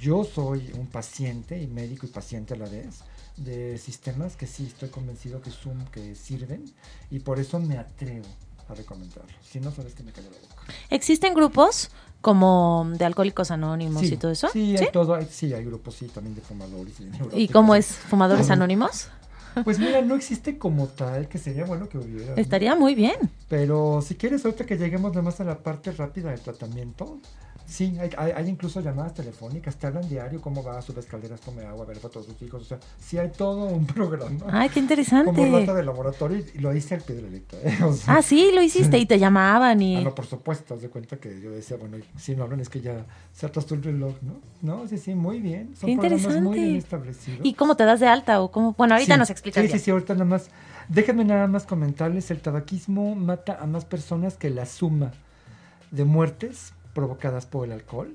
[0.00, 3.02] Yo soy un paciente, y médico y paciente a la vez,
[3.36, 6.64] de sistemas que sí estoy convencido que, son, que sirven
[7.08, 8.26] y por eso me atrevo
[8.68, 9.32] a recomendarlos.
[9.48, 10.62] Si no, sabes que me cayó la boca.
[10.90, 11.90] ¿Existen grupos
[12.20, 14.48] como de alcohólicos anónimos y todo eso?
[14.52, 16.98] Sí, hay todo, hay, sí, hay grupos, sí, también de fumadores.
[16.98, 17.52] Y, de ¿Y neuróticos.
[17.52, 17.86] cómo es?
[17.86, 19.08] ¿Fumadores anónimos?
[19.64, 22.34] Pues mira, no existe como tal, que sería bueno que hubiera.
[22.34, 22.36] ¿no?
[22.40, 23.16] Estaría muy bien.
[23.48, 27.18] Pero si quieres, ahorita que lleguemos nomás a la parte rápida del tratamiento,
[27.68, 31.64] sí, hay, hay, hay incluso llamadas telefónicas, te hablan diario cómo va, sube escaleras, tome
[31.64, 34.46] agua, ver fotos de sus hijos, o sea, sí hay todo un programa.
[34.50, 35.50] Ay, qué como interesante.
[35.60, 37.58] rata de laboratorio y lo hice al pie de la letra.
[37.62, 37.78] ¿eh?
[37.84, 39.96] O sea, Ah, sí, lo hiciste y te llamaban y...
[39.96, 42.68] Ah, no, por supuesto, haz de cuenta que yo decía, bueno, si no hablan es
[42.68, 44.40] que ya se atrasó el reloj, ¿no?
[44.62, 45.74] No, sí, sí, muy bien.
[45.76, 46.60] Son Qué programas muy interesante.
[46.60, 47.40] bien establecidos.
[47.44, 48.74] ¿Y cómo te das de alta o cómo?
[48.76, 50.48] Bueno, ahorita Sí, nos explicas Sí, sí, sí, ahorita nada más.
[50.88, 55.12] Déjenme nada más comentarles, el tabaquismo mata a más personas que la suma
[55.90, 58.12] de muertes provocadas por el alcohol,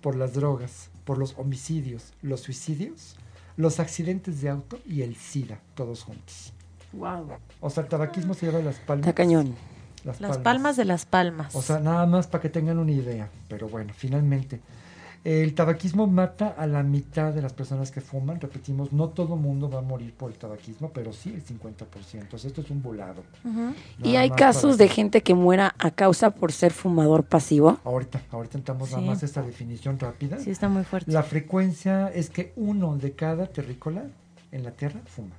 [0.00, 3.16] por las drogas, por los homicidios, los suicidios,
[3.58, 6.54] los accidentes de auto y el SIDA, todos juntos.
[6.94, 7.28] Wow.
[7.60, 9.06] O sea, el tabaquismo se lleva las palmas.
[9.06, 9.54] Está cañón.
[10.18, 11.54] Las palmas de las palmas.
[11.54, 13.28] O sea, nada más para que tengan una idea.
[13.48, 14.60] Pero bueno, finalmente.
[15.24, 18.40] El tabaquismo mata a la mitad de las personas que fuman.
[18.40, 21.86] Repetimos, no todo mundo va a morir por el tabaquismo, pero sí el 50%.
[22.14, 23.22] Entonces, esto es un volado.
[24.02, 27.78] ¿Y hay casos para de gente que muera a causa por ser fumador pasivo?
[27.84, 30.38] Ahorita, ahorita entramos nada más a esta definición rápida.
[30.38, 31.12] Sí, está muy fuerte.
[31.12, 34.04] La frecuencia es que uno de cada terrícola
[34.50, 35.36] en la Tierra fuma.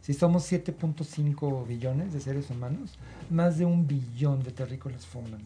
[0.00, 2.98] Si somos 7.5 billones de seres humanos,
[3.30, 5.40] más de un billón de terrícolas fuman.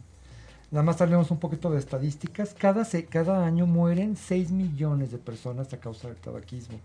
[0.70, 2.54] Nada más hablemos un poquito de estadísticas.
[2.54, 6.78] Cada, se- cada año mueren 6 millones de personas a causa del tabaquismo.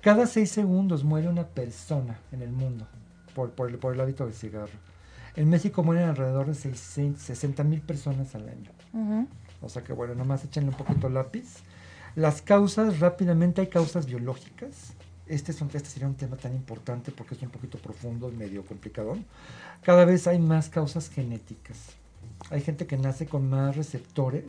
[0.00, 2.86] Cada 6 segundos muere una persona en el mundo
[3.34, 4.72] por, por el, por el hábito del cigarro.
[5.36, 8.70] En México mueren alrededor de 60 mil personas al año.
[8.92, 9.26] Ujú.
[9.62, 11.58] O sea que bueno, nomás échenle un poquito lápiz.
[12.16, 14.94] Las causas, rápidamente hay causas biológicas.
[15.26, 18.36] Este, es un, este sería un tema tan importante porque es un poquito profundo y
[18.36, 19.16] medio complicado.
[19.82, 21.76] Cada vez hay más causas genéticas.
[22.50, 24.44] Hay gente que nace con más receptores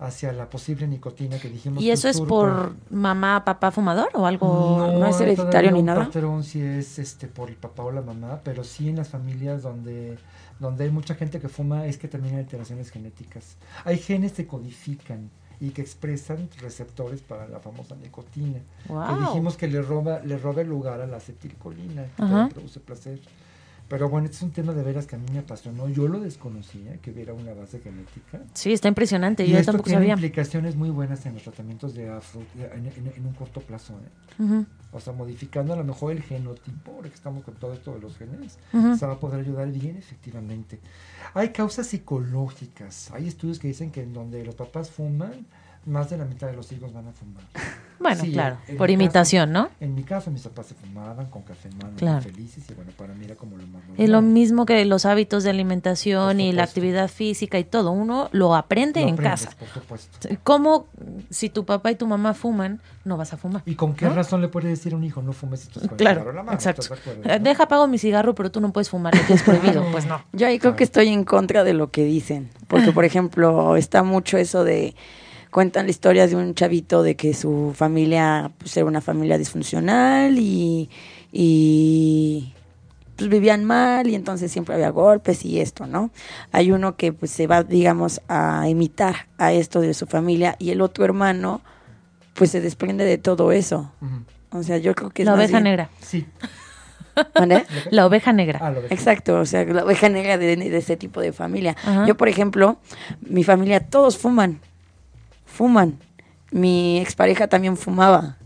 [0.00, 1.82] hacia la posible nicotina que dijimos.
[1.82, 4.92] ¿Y que eso es por mamá, papá fumador o algo?
[4.92, 6.04] no es hay hereditario ni nada.
[6.04, 9.62] patrón si es este por el papá o la mamá, pero sí en las familias
[9.62, 10.16] donde,
[10.60, 13.56] donde hay mucha gente que fuma es que también hay alteraciones genéticas.
[13.84, 15.30] Hay genes que codifican
[15.60, 18.60] y que expresan receptores para la famosa nicotina.
[18.86, 22.28] Que dijimos que le roba, le roba el lugar a la acetilcolina, que Ajá.
[22.28, 23.20] también produce placer.
[23.88, 25.88] Pero bueno, este es un tema de veras que a mí me apasionó.
[25.88, 28.40] Yo lo desconocía, que hubiera una base genética.
[28.52, 29.46] Sí, está impresionante.
[29.46, 30.12] Y Yo esto tampoco tiene sabía.
[30.12, 32.42] implicaciones muy buenas en los tratamientos de afro
[32.74, 33.94] en, en- en un corto plazo.
[33.94, 34.42] ¿eh?
[34.42, 37.94] Ujú, O sea, modificando a lo mejor el genotipo, ahora que estamos con todo esto
[37.94, 38.94] de los genes, ujú.
[38.96, 40.80] se va a poder ayudar bien efectivamente.
[41.32, 43.10] Hay causas psicológicas.
[43.12, 45.46] Hay estudios que dicen que en donde los papás fuman,
[45.86, 47.42] más de la mitad de los hijos van a fumar.
[48.00, 49.70] Bueno, Sí, claro, en por mi imitación, ¿no?
[49.80, 52.22] En mi caso, mis papás se fumaban con café en mano, Claro.
[52.22, 54.32] felices, y bueno, para mí era como lo más Es lo normal.
[54.34, 57.90] mismo que los hábitos de alimentación y la actividad física y todo.
[57.90, 59.56] Uno lo aprende Lo en aprendes, casa.
[59.58, 60.28] Por supuesto.
[60.44, 60.86] ¿Cómo
[61.30, 63.62] si tu papá y tu mamá fuman, no vas a fumar?
[63.66, 64.14] ¿Y con qué ¿No?
[64.14, 66.52] razón le puede decir a un hijo, no fumes estos con el Claro, la mano?
[66.56, 66.82] exacto.
[66.82, 67.44] ¿Estás de acuerdo, Eh, no?
[67.44, 69.84] Deja, apago mi cigarro, pero tú no puedes fumar, lo tienes prohibido.
[69.90, 70.22] Pues no.
[70.32, 74.04] Yo ahí creo que estoy en contra de lo que dicen, porque por ejemplo está
[74.04, 74.94] mucho eso de
[75.50, 80.38] cuentan la historia de un chavito de que su familia pues era una familia disfuncional
[80.38, 80.88] y,
[81.32, 82.52] y
[83.16, 86.10] pues vivían mal y entonces siempre había golpes y esto, ¿no?
[86.52, 90.70] Hay uno que pues se va digamos a imitar a esto de su familia y
[90.70, 91.60] el otro hermano
[92.34, 93.90] pues se desprende de todo eso.
[94.00, 94.58] Ujú.
[94.60, 95.90] O sea, yo creo que es La oveja bien- negra.
[96.00, 96.26] Sí.
[97.34, 97.64] ¿Mande?
[97.90, 98.60] La oveja negra.
[98.62, 98.72] Ah.
[98.90, 101.74] Exacto, o sea, la oveja negra de, de ese tipo de familia.
[101.82, 102.06] Ajá.
[102.06, 102.78] Yo, por ejemplo,
[103.22, 104.60] mi familia, todos fuman,
[105.48, 105.98] fuman.
[106.50, 108.36] Mi expareja también fumaba,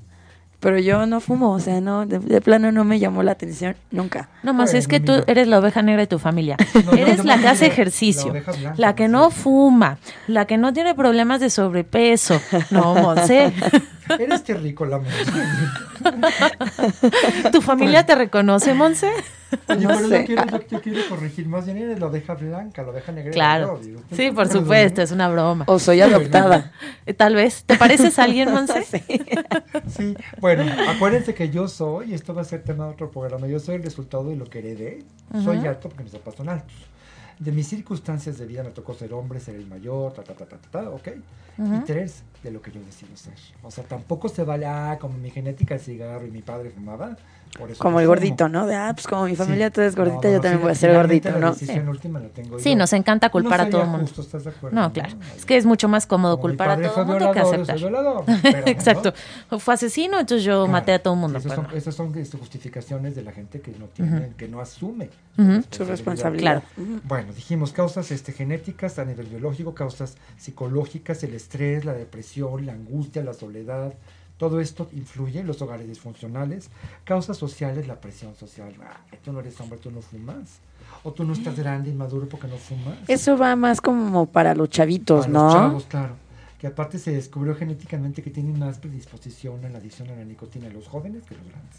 [0.59, 3.77] pero yo no fumo, o sea, no, de, de plano no me llamó la atención
[3.91, 4.29] nunca.
[4.43, 6.57] No más, es que tú eres la oveja negra de tu familia.
[6.85, 10.47] No, eres no la que hace ejercicio, la oveja blanca, la que no fuma, la
[10.47, 12.41] que no tiene problemas de sobrepeso.
[12.71, 13.53] No, Monse.
[14.19, 15.11] Eres terrícola, amor.
[17.53, 19.11] ¿Tu familia te reconoce, Monse?
[19.69, 20.21] Oye, No pero sé.
[20.21, 23.31] yo quiero, yo, yo quiero corregir más bien, eres la oveja blanca, la oveja negra.
[23.33, 23.81] Claro.
[24.15, 25.65] Sí, por supuesto, es una broma.
[25.69, 26.73] O soy adoptada.
[27.07, 27.65] Eh, Tal vez.
[27.65, 28.83] ¿Te pareces a alguien, Monse?
[28.85, 29.03] Sí.
[29.89, 33.47] Sí, bueno, acuérdense que yo soy, y esto va a ser tema de otro programa,
[33.47, 35.05] yo soy el resultado de lo que heredé.
[35.43, 36.75] Soy alto porque mis papás son altos.
[37.39, 40.47] De mis circunstancias de vida me tocó ser hombre, ser el mayor, ta, ta, ta,
[40.47, 41.09] ta, ta, ta, ¿ok?
[41.59, 43.35] Y tres, de lo que yo decido ser.
[43.63, 47.17] O sea, tampoco se vale, ah, como mi genética el cigarro y mi padre fumaba,
[47.79, 48.67] Como el gordito, ¿no?
[48.67, 49.37] De, ah, pues como mi Sí.
[49.37, 51.53] familia toda es gordita, no, yo también sí, voy a ser gordito, la ¿no?
[51.53, 52.77] decisión última la tengo Sí, yo.
[52.77, 54.07] nos encanta culpar No a todo el mundo.
[54.07, 55.15] justo, ¿estás de acuerdo, No, claro.
[55.37, 57.79] Es que es mucho más cómodo Como culpar a todo el mundo que violador, aceptar.
[57.79, 58.25] soy violador.
[58.67, 59.13] Exacto.
[59.59, 60.73] Fue asesino, entonces yo Claro.
[60.73, 61.39] maté a todo el mundo.
[61.39, 61.79] Esas pues, son, no.
[61.79, 65.11] esas son este, justificaciones de la gente que no tiene, que no asume.
[65.71, 66.63] Su responsabilidad.
[66.75, 67.01] Claro.
[67.05, 72.73] Bueno, dijimos causas este, genéticas a nivel biológico, causas psicológicas, el estrés, la depresión, la
[72.73, 73.93] angustia, la soledad.
[74.43, 76.69] Todo esto influye en los hogares disfuncionales.
[77.05, 78.75] Causas sociales, la presión social.
[78.83, 80.59] Ah, tú no eres hombre, tú no fumas.
[81.05, 82.97] O tú no estás grande y maduro porque no fumas.
[83.07, 85.45] Eso va más como para los chavitos, A ¿no?
[85.45, 86.15] los chavos, claro.
[86.59, 90.69] Que aparte se descubrió genéticamente que tienen más predisposición a la adicción a la nicotina
[90.71, 91.77] los jóvenes que los grandes.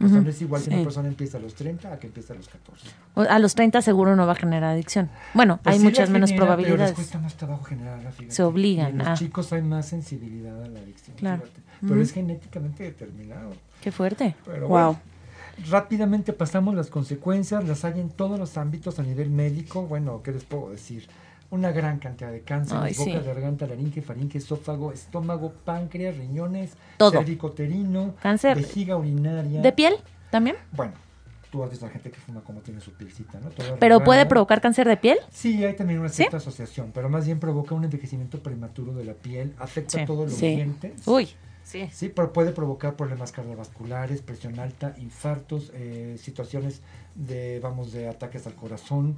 [0.00, 0.74] O sea, no es igual que Sí.
[0.74, 2.88] una persona empieza a los 30 a que empieza a los 14.
[3.14, 5.08] O- A los 30 seguro no va a generar adicción.
[5.34, 6.90] Bueno, Pues hay sí muchas menos genera, Pero probabilidades.
[6.90, 8.12] les cuesta más trabajo generarla.
[8.28, 11.16] Se obligan, Y en los chicos hay más sensibilidad a la adicción.
[11.16, 11.42] Claro.
[11.42, 11.60] fíjate.
[11.86, 13.50] Pero es genéticamente determinado.
[13.82, 14.34] Qué fuerte.
[14.44, 14.68] Pero Wow.
[14.68, 15.00] bueno,
[15.70, 19.82] rápidamente pasamos las consecuencias, las hay en todos los ámbitos a nivel médico.
[19.86, 21.06] Bueno, ¿qué les puedo decir?
[21.50, 23.26] Una gran cantidad de cánceres, Ay, boca, sí.
[23.26, 28.56] garganta, laringe, faringe, esófago, estómago, páncreas, riñones, cervicoterino, Cáncer.
[28.56, 29.60] vejiga urinaria.
[29.60, 29.94] ¿De piel
[30.30, 30.56] también?
[30.72, 30.92] Bueno,
[31.52, 33.50] tú has visto a la gente que fuma como tiene su pielcita, ¿no?
[33.50, 35.18] Toda ¿Pero puede provocar cáncer de piel?
[35.30, 36.16] Sí, hay también una ¿Sí?
[36.16, 40.06] cierta asociación, pero más bien provoca un envejecimiento prematuro de la piel, afecta Sí.
[40.06, 40.56] todos los Sí.
[40.56, 41.06] dientes.
[41.06, 41.28] Uy,
[41.64, 41.88] sí.
[41.92, 46.82] Sí, pero puede provocar problemas cardiovasculares, presión alta, infartos, eh, situaciones
[47.16, 49.16] de, vamos, de ataques al corazón.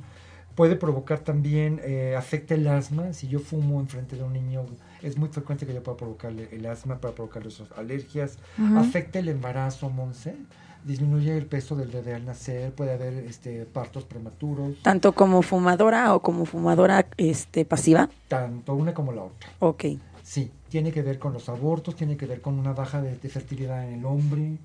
[0.54, 3.12] Puede provocar también, eh, afecta el asma.
[3.12, 4.64] Si yo fumo enfrente de un niño,
[5.02, 8.38] es muy frecuente que yo pueda provocarle el asma, para provocarle sus alergias.
[8.74, 10.34] Afecta el embarazo, Monse.
[10.82, 12.72] Disminuye el peso del bebé al nacer.
[12.72, 18.08] Puede haber este, partos prematuros, Tanto como fumadora o como fumadora este pasiva.
[18.28, 19.50] tanto una como la otra.
[19.58, 19.84] Ok.
[20.22, 23.28] Sí, tiene que ver con los abortos, tiene que ver con una baja de, de
[23.28, 24.58] fertilidad en el hombre,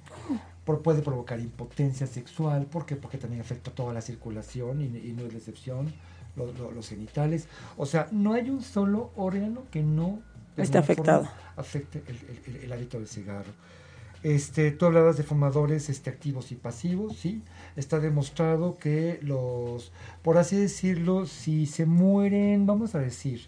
[0.66, 2.96] por- puede provocar impotencia sexual, ¿por qué?
[2.96, 5.92] Porque también afecta toda la circulación y, y no es la excepción,
[6.36, 7.48] lo- lo- los genitales.
[7.78, 10.20] O sea, no hay un solo órgano que no
[10.58, 11.28] Esté afectado.
[11.56, 13.52] afecte el, el- el- el hábito del cigarro.
[14.24, 17.42] Este, tú hablabas de fumadores este, activos y pasivos, sí.
[17.76, 19.92] Está demostrado que los,
[20.22, 23.48] por así decirlo, si se mueren, vamos a decir,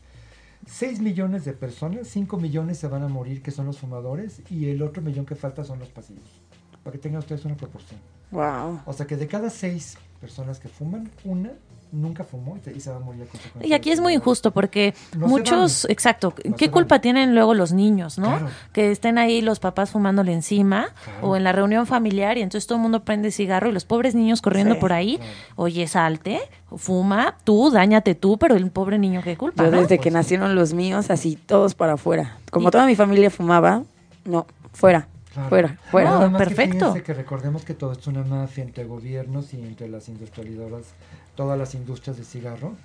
[0.65, 4.69] 6 millones de personas, 5 millones se van a morir que son los fumadores y
[4.69, 6.23] el otro millón que falta son los pasivos.
[6.83, 7.99] Para que tengan ustedes una proporción.
[8.31, 8.81] Wow.
[8.85, 11.51] O sea que de cada 6 personas que fuman, una
[11.93, 13.69] nunca fumó y, te- y se va a morir a consecuencia.
[13.69, 17.71] Y aquí es muy injusto porque No muchos, exacto, No ¿qué culpa tienen luego los
[17.71, 18.29] niños, no?
[18.29, 18.47] Claro.
[18.73, 21.27] Que estén ahí los papás fumándole encima Claro.
[21.29, 24.15] o en la reunión familiar y entonces todo el mundo prende cigarro y los pobres
[24.15, 24.79] niños corriendo Sí.
[24.81, 25.31] por ahí, Claro.
[25.55, 26.39] oye, salte,
[26.75, 29.77] fuma, tú, dáñate tú, pero el pobre niño, ¿qué culpa, Yo no?
[29.81, 32.37] desde que Pues- nacieron los míos, así todos para afuera.
[32.51, 33.83] Como Y- toda mi familia fumaba,
[34.25, 35.49] no, fuera, Claro.
[35.49, 36.09] fuera, fuera.
[36.11, 36.77] Nada más que perfecto.
[36.87, 40.93] fíjense que recordemos que todo esto es una mafia entre gobiernos y entre las industrializadoras,
[41.35, 42.75] todas las industrias de cigarro.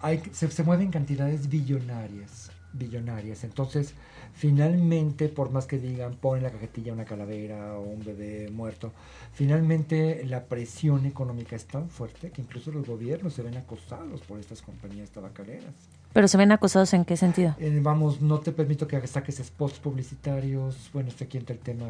[0.00, 3.44] Hay, se, se mueven cantidades billonarias, billonarias.
[3.44, 3.94] Entonces,
[4.34, 8.92] finalmente, por más que digan, ponen la cajetilla una calavera o un bebé muerto,
[9.32, 14.38] finalmente la presión económica es tan fuerte que incluso los gobiernos se ven acosados por
[14.38, 15.74] estas compañías tabacaleras.
[16.12, 17.54] ¿Pero se ven acosados en qué sentido?
[17.58, 20.90] Eh, vamos, no te permito que saques spots publicitarios.
[20.92, 21.86] Bueno, este aquí entra el tema,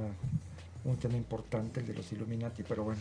[0.85, 3.01] un tema importante, el de los Illuminati, pero bueno,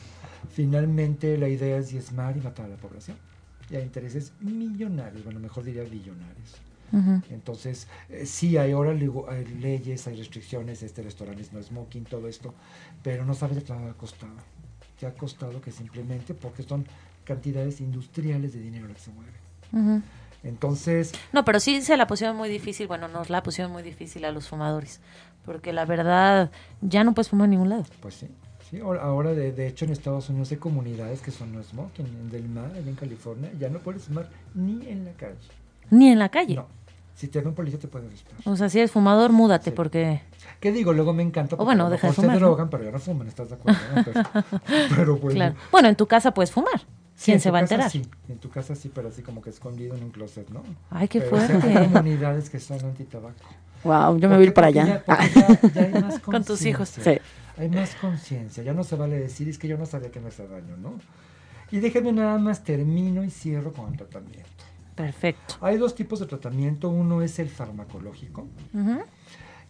[0.52, 3.18] finalmente la idea es diezmar y matar a la población.
[3.70, 6.56] Y hay intereses millonarios, bueno, mejor diría billonarios.
[7.30, 12.54] Entonces, eh, sí hay ahora hay leyes, hay restricciones, este restaurantes no smoking, todo esto,
[13.04, 14.34] pero no sabes que ha costado.
[15.00, 16.86] Que ha costado que simplemente, porque son
[17.24, 20.04] cantidades industriales de dinero las que se mueven.
[20.44, 24.24] Entonces, No, pero sí se la pusieron muy difícil, bueno, nos la pusieron muy difícil
[24.26, 25.02] a los fumadores,
[25.46, 27.86] porque la verdad ya no puedes fumar en ningún lado.
[28.02, 28.28] Pues sí.
[28.70, 32.06] Sí, ahora, de, de hecho en Estados Unidos hay comunidades que son no smoking.
[32.06, 35.38] En Del Mar, en California, ya no puedes fumar ni en la calle.
[35.90, 36.56] Ni en la calle.
[36.56, 36.68] No.
[37.16, 38.34] Si te ve un policía te pueden arrestar.
[38.46, 39.76] O sea, si eres fumador, múdate, Sí.
[39.76, 40.22] porque...
[40.60, 40.94] ¿Qué digo?
[40.94, 42.40] Luego me encanta porque bueno, deja de fumar, ¿no?
[42.48, 43.80] drogan, pero ya no fuman, ¿estás de acuerdo?
[43.96, 44.04] no?
[44.04, 44.24] Pero,
[44.96, 45.36] pero bueno.
[45.36, 45.56] Claro.
[45.72, 46.82] Bueno, en tu casa puedes fumar.
[47.24, 47.90] ¿Quién se va a enterar?
[47.90, 50.62] Sí, en tu casa sí, pero así como que escondido en un closet, ¿no?
[50.92, 51.84] Ay, qué Pero sí hay fuerte.
[51.92, 53.34] comunidades que son antitabaco.
[53.84, 54.86] Wow, yo me ¿Por voy a ir para allá.
[54.86, 56.90] ya- porque ya- ya hay más Con tus hijos.
[56.90, 57.18] Sí.
[57.58, 60.28] Hay más conciencia, ya no se vale decir, es que yo no sabía que me
[60.30, 60.94] hacía daño, ¿no?
[61.72, 64.48] Y déjenme nada más, termino y cierro con el tratamiento.
[64.98, 65.56] Perfecto.
[65.62, 68.48] Hay dos tipos de tratamiento, uno es el farmacológico,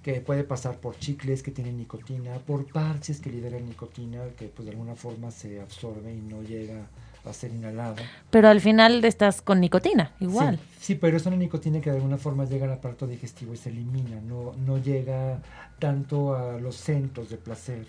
[0.01, 4.65] que puede pasar por chicles que tienen nicotina, por parches que liberan nicotina, que pues
[4.65, 6.87] de alguna forma se absorbe y no llega
[7.25, 8.01] a ser inhalada.
[8.29, 10.59] Pero al final estás con nicotina, igual.
[10.79, 13.57] Sí, sí, pero es una nicotina que de alguna forma llega al aparato digestivo y
[13.57, 15.41] se elimina, no, no llega
[15.77, 17.85] tanto a los centros de placer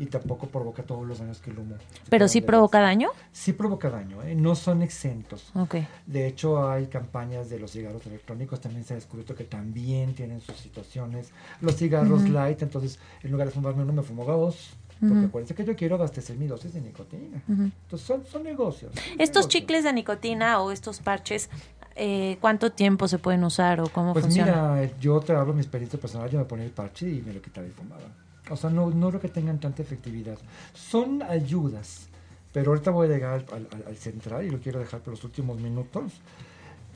[0.00, 1.76] y tampoco provoca todos los daños que el humo.
[2.08, 3.10] Pero sí provoca daño.
[3.32, 4.34] Sí provoca daño, ¿eh?
[4.34, 5.50] no son exentos.
[5.54, 5.76] Ok.
[6.06, 10.40] De hecho, hay campañas de los cigarros electrónicos, también se ha descubierto que también tienen
[10.40, 11.30] sus situaciones.
[11.60, 14.70] Los cigarros light, entonces en lugar de fumarme uno, me fumo dos.
[15.00, 17.42] Porque acuérdense que yo quiero abastecer mi dosis de nicotina.
[17.48, 18.92] Entonces son, son negocios.
[18.94, 19.48] son Estos negocios.
[19.48, 21.48] chicles de nicotina o estos parches,
[21.96, 24.74] eh, ¿cuánto tiempo se pueden usar o cómo Pues funciona?
[24.74, 27.32] mira, yo te hablo de mi experiencia personal, yo me ponía el parche y me
[27.32, 28.02] lo quitaba y fumaba.
[28.50, 30.38] O sea, no, no creo que tengan tanta efectividad.
[30.74, 32.08] Son ayudas,
[32.52, 35.12] pero ahorita voy a llegar al, al- al- al central y lo quiero dejar por
[35.14, 36.12] los últimos minutos.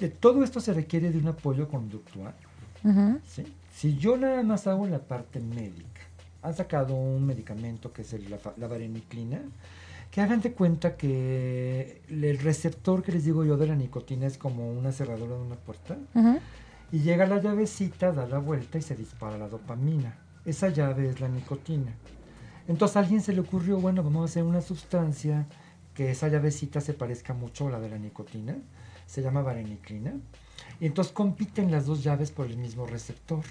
[0.00, 2.34] De todo esto se requiere de un apoyo conductual.
[3.26, 3.44] ¿sí?
[3.74, 6.00] Si yo nada más hago la parte médica,
[6.42, 9.40] han sacado un medicamento que es el- la, la vareniclina,
[10.10, 14.38] que hagan de cuenta que el receptor que les digo yo de la nicotina es
[14.38, 15.96] como una cerradura de una puerta.
[16.92, 20.14] Y llega la llavecita, da la vuelta y se dispara la dopamina.
[20.44, 21.92] Esa llave es la nicotina.
[22.68, 25.46] Entonces a alguien se le ocurrió, bueno, vamos a hacer una sustancia
[25.94, 28.56] que esa llavecita se parezca mucho a la de la nicotina.
[29.06, 30.14] Se llama vareniclina.
[30.80, 33.44] Y entonces compiten las dos llaves por el mismo receptor.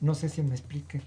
[0.00, 1.02] No sé si me explique.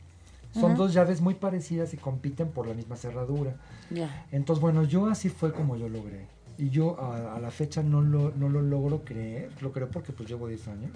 [0.53, 0.84] Son Ujú.
[0.84, 3.55] dos llaves muy parecidas y compiten por la misma cerradura.
[3.89, 4.26] Ya.
[4.32, 6.28] Entonces, bueno, yo así fue como yo logré.
[6.57, 10.11] Y yo a, a la fecha no lo, no lo logro creer, lo creo porque
[10.11, 10.91] pues llevo 10 años,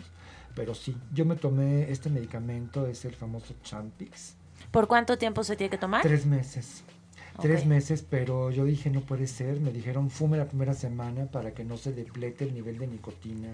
[0.55, 4.35] pero sí, yo me tomé este medicamento, es el famoso Champix,
[4.71, 6.01] ¿Por cuánto tiempo se tiene que tomar?
[6.01, 6.83] tres meses.
[7.41, 7.67] Tres Ok.
[7.67, 11.63] meses, pero yo dije no puede ser, me dijeron fume la primera semana para que
[11.65, 13.49] no se deplete el nivel de nicotina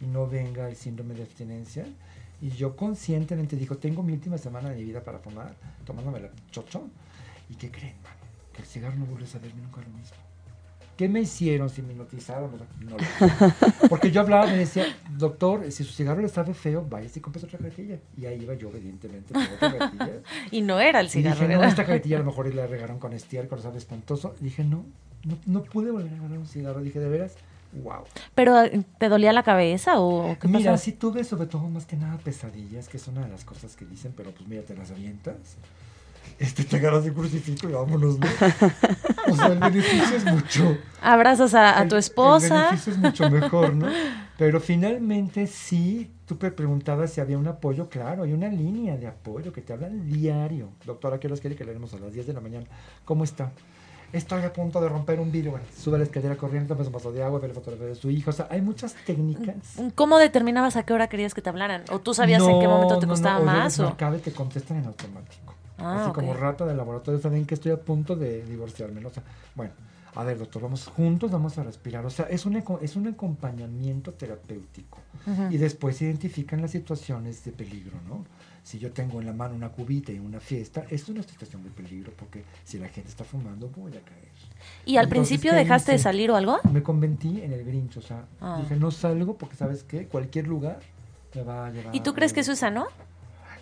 [0.00, 1.84] y no venga el síndrome de abstinencia.
[2.40, 6.30] Y yo conscientemente digo, tengo mi última semana de mi vida para fumar, tomándome la
[6.50, 6.88] chocho.
[7.50, 8.16] ¿Y qué creen, mano?
[8.52, 10.16] Que el cigarro no vuelve a saberme nunca lo mismo.
[10.96, 11.68] ¿Qué me hicieron?
[11.70, 13.88] Si me hipnotizaron, no lo.
[13.88, 14.84] Porque yo hablaba, me decía,
[15.18, 17.98] doctor, si su cigarro le sabe feo, vaya y compre otra cajetilla.
[18.16, 20.20] Y ahí iba yo, evidentemente, por otra cajetilla.
[20.52, 21.68] Y no era el Y cigarro, dije, no, ¿verdad?
[21.68, 24.36] esta cajetilla a lo mejor la regaron con estiércol, sabe espantoso.
[24.40, 24.84] Dije, no,
[25.24, 26.80] no, no pude volver a agarrar un cigarro.
[26.80, 27.34] Dije, de veras,
[27.72, 28.04] wow.
[28.36, 30.84] ¿Pero eh, te dolía la cabeza o qué Mira, pasó?
[30.84, 33.84] sí tuve sobre todo más que nada pesadillas, que es una de las cosas que
[33.84, 35.56] dicen, pero pues mira, te las avientas.
[36.38, 38.26] Este, te agarras de crucifijo y vámonos, ¿no?
[39.30, 40.76] O sea, el beneficio es mucho.
[41.00, 42.54] Abrazas a, a El- tu El esposa.
[42.64, 43.86] beneficio es mucho mejor, ¿no?
[44.36, 49.06] Pero finalmente sí, tú me preguntabas si había un apoyo, claro, hay una línea de
[49.06, 50.70] apoyo que te hablan diario.
[50.84, 52.66] Doctora, ¿qué horas quiere que leemos a las 10 de la mañana?
[53.04, 53.52] ¿Cómo está?
[54.12, 55.52] Estoy a punto de romper un vidrio.
[55.52, 58.10] Bueno, sube la escalera corriendo, toma un vaso de agua, ve la fotografía de su
[58.10, 58.30] hijo.
[58.30, 59.56] O sea, hay muchas técnicas.
[59.96, 61.82] ¿Cómo determinabas a qué hora querías que te hablaran?
[61.90, 63.78] ¿O tú sabías en qué momento te no, costaba no, o más?
[63.80, 63.96] O...
[64.16, 65.53] y te contestan en automático.
[65.78, 69.00] Ah, Así como rata de laboratorio, saben que estoy a punto de divorciarme.
[69.00, 69.08] ¿no?
[69.08, 69.22] O sea,
[69.54, 69.72] bueno,
[70.14, 72.06] a ver, doctor, vamos juntos, vamos a respirar.
[72.06, 74.98] O sea, es un, eco- es un acompañamiento terapéutico.
[75.50, 78.24] Y después se identifican las situaciones de peligro, ¿no?
[78.62, 81.70] Si yo tengo en la mano una cubita y una fiesta, es una situación de
[81.70, 84.28] peligro porque si la gente está fumando, voy a caer.
[84.86, 86.58] ¿Y al Entonces, principio ¿qué dejaste de salir o algo?
[86.72, 88.58] Me conventí en el Grinch, o sea, Ah.
[88.62, 90.06] dije, no salgo porque, ¿sabes qué?
[90.06, 90.78] Cualquier lugar
[91.34, 91.94] Me va a llevar.
[91.94, 92.86] ¿Y tú crees que eso es sano?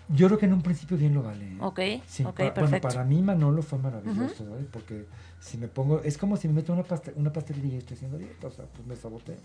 [0.09, 1.45] Yo creo que en un principio bien lo vale.
[1.53, 1.57] ¿eh?
[1.61, 2.89] Ok, Sí, ok, pa- bueno, perfecto.
[2.89, 4.67] para mí Manolo fue maravilloso, ¿eh?
[4.71, 5.07] porque
[5.41, 8.19] si me pongo, es como si me meto una, paste- una pastelería y estoy haciendo
[8.19, 9.37] dieta, o sea, pues me saboteé.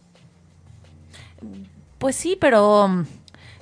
[1.99, 3.05] Pues sí, pero...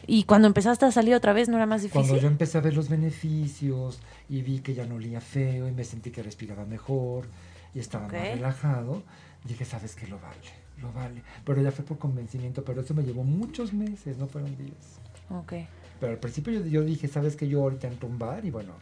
[0.07, 2.21] ¿Y cuando empezaste a salir otra vez no era más Cuando difícil?
[2.21, 5.83] yo empecé a ver los beneficios y vi que ya no olía feo y me
[5.83, 7.27] sentí que respiraba mejor
[7.73, 9.01] y estaba más relajado,
[9.45, 10.37] dije, sabes que lo vale,
[10.81, 11.23] lo vale.
[11.43, 14.99] Pero ya fue por convencimiento, pero eso me llevó muchos meses, no fueron días.
[15.31, 15.53] Ok.
[15.99, 18.51] Pero al principio yo, yo dije, sabes que yo ahorita entro a un bar y
[18.51, 18.73] bueno,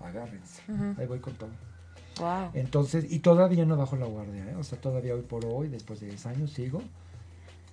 [0.00, 0.62] agárrense,
[0.98, 1.50] ahí voy con todo.
[2.18, 2.50] Wow.
[2.54, 4.54] Entonces, y todavía no bajo la guardia, ¿eh?
[4.56, 6.82] o sea, todavía hoy por hoy, después de 10 años, sigo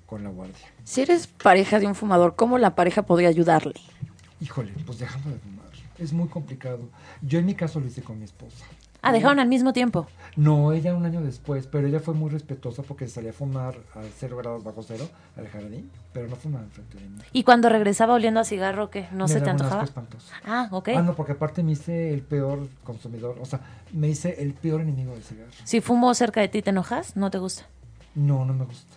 [0.06, 0.68] con la guardia.
[0.84, 3.74] Si eres pareja de un fumador, ¿cómo la pareja podría ayudarle?
[4.42, 5.66] Híjole, pues dejando de fumar.
[5.98, 6.90] Es muy complicado.
[7.22, 8.66] Yo en mi caso lo hice con mi esposa.
[9.04, 10.08] Ah, dejaron al mismo tiempo.
[10.38, 14.02] No, ella un año después, pero ella fue muy respetuosa porque salía a fumar a
[14.18, 17.20] cero grados bajo cero al jardín, pero no fumaba enfrente de mí.
[17.34, 19.08] ¿Y cuando regresaba oliendo a cigarro, qué?
[19.12, 19.84] ¿No Me se te antojaba?
[19.84, 20.32] espantoso.
[20.46, 20.90] Ah, ok.
[20.96, 23.60] Ah, no, porque aparte me hice el peor consumidor, o sea,
[23.92, 25.52] me hice el peor enemigo del cigarro.
[25.66, 27.16] Si fumo cerca de ti, ¿te enojas?
[27.18, 27.64] ¿No te gusta?
[28.16, 28.93] No, no me gusta.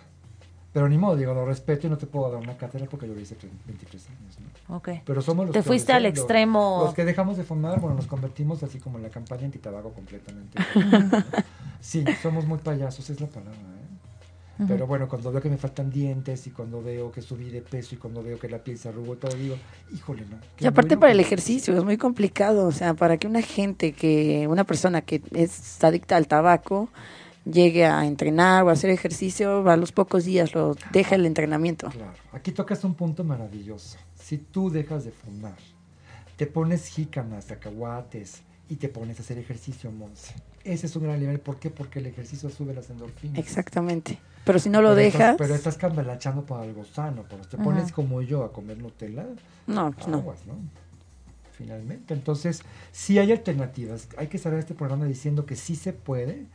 [0.76, 3.14] Pero ni modo, digo, lo respeto y no te puedo dar una cátedra porque yo
[3.14, 4.36] lo hice tre- 23 años,
[4.68, 4.76] ¿no?
[4.76, 4.88] Ok.
[5.06, 6.82] Pero somos los Te que fuiste al los- extremo.
[6.84, 10.58] Los que dejamos de fumar, bueno, nos convertimos así como en la campaña antitabaco completamente.
[11.80, 14.64] sí, somos muy payasos, es la palabra, ¿eh?
[14.68, 17.94] Pero bueno, cuando veo que me faltan dientes y cuando veo que subí de peso
[17.94, 19.56] y cuando veo que la piel se arrugó y todo, digo,
[19.94, 20.36] híjole, no.
[20.58, 24.46] Y aparte para el ejercicio es muy complicado, o sea, para que una gente que,
[24.46, 26.90] una persona que es adicta al tabaco
[27.50, 31.88] llegue a entrenar o a hacer ejercicio, a los pocos días lo deja el entrenamiento.
[31.90, 33.98] Claro, aquí tocas un punto maravilloso.
[34.14, 35.56] Si tú dejas de fumar,
[36.36, 40.34] te pones jícamas, cacahuates y te pones a hacer ejercicio, Monse.
[40.64, 41.38] Ese es un gran nivel.
[41.38, 41.70] ¿Por qué?
[41.70, 43.38] Porque el ejercicio sube las endorfinas.
[43.38, 44.18] Exactamente.
[44.44, 47.24] Pero si no lo Pero dejas, Estás, pero estás cambalachando por algo sano.
[47.28, 49.26] Pero te pones como yo a comer Nutella,
[49.68, 50.18] no, pues no.
[50.18, 50.54] aguas, ¿no?
[51.52, 52.14] Finalmente.
[52.14, 54.08] Entonces, sí hay alternativas.
[54.18, 56.46] Hay que saber este programa diciendo que sí se puede,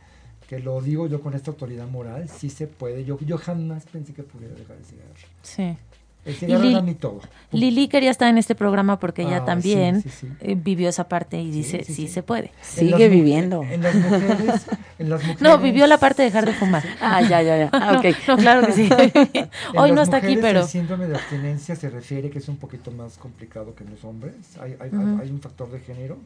[0.52, 3.06] que lo digo yo con esta autoridad moral, sí se puede.
[3.06, 5.14] Yo, yo jamás pensé que pudiera dejar el cigarro.
[5.40, 5.78] Sí.
[6.26, 7.20] El cigarro era mi todo.
[7.52, 10.32] Lili quería estar en este programa porque ella Ah, también sí, sí, sí.
[10.42, 12.08] eh, vivió esa parte y dice, sí, sí, sí.
[12.08, 12.48] se puede.
[12.48, 13.62] En las Sigue mu- viviendo.
[13.62, 14.66] En las mujeres.
[14.98, 16.84] En las mujeres No, vivió la parte de dejar de fumar.
[17.00, 17.70] Ah, ya, ya, ya.
[17.72, 18.16] Ah, No, ok.
[18.28, 18.88] no, claro que sí.
[19.34, 20.60] En Hoy no está aquí, pero...
[20.60, 24.04] El síndrome de abstinencia se refiere que es un poquito más complicado que en los
[24.04, 24.34] hombres.
[24.60, 25.18] Hay, hay, Ujú.
[25.22, 26.18] hay un factor de género.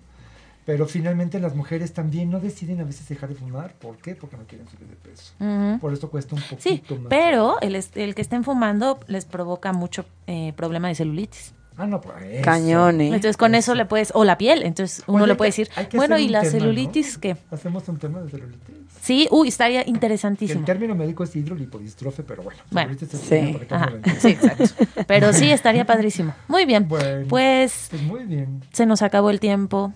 [0.67, 3.73] Pero finalmente las mujeres también no deciden a veces dejar de fumar.
[3.75, 4.14] ¿Por qué?
[4.17, 5.33] Porque no quieren subir de peso.
[5.81, 7.07] Por eso cuesta un poquito Sí, más.
[7.09, 11.55] pero el, est- el que estén fumando les provoca mucho eh, problema de celulitis.
[11.79, 12.43] Ah, no, pues eso.
[12.43, 13.07] Cañón, ¿eh?
[13.09, 15.89] Entonces con eso le puedes, o la piel, entonces uno Oye, le puede que- decir,
[15.95, 17.21] bueno, ¿y la tema, celulitis ¿no?
[17.21, 17.37] qué?
[17.51, 18.75] Hacemos un tema de celulitis.
[19.03, 20.59] Sí, uy, estaría Que interesantísimo.
[20.61, 22.59] el término médico es hidrolipodistrofe, pero bueno.
[22.73, 23.59] Bueno, celulitis es sí.
[23.71, 24.64] Ajá, sí, exacto.
[25.07, 26.35] Pero sí, estaría padrísimo.
[26.49, 27.27] Muy bien, Bueno.
[27.29, 28.62] pues Pues muy bien.
[28.73, 29.93] se nos acabó el tiempo.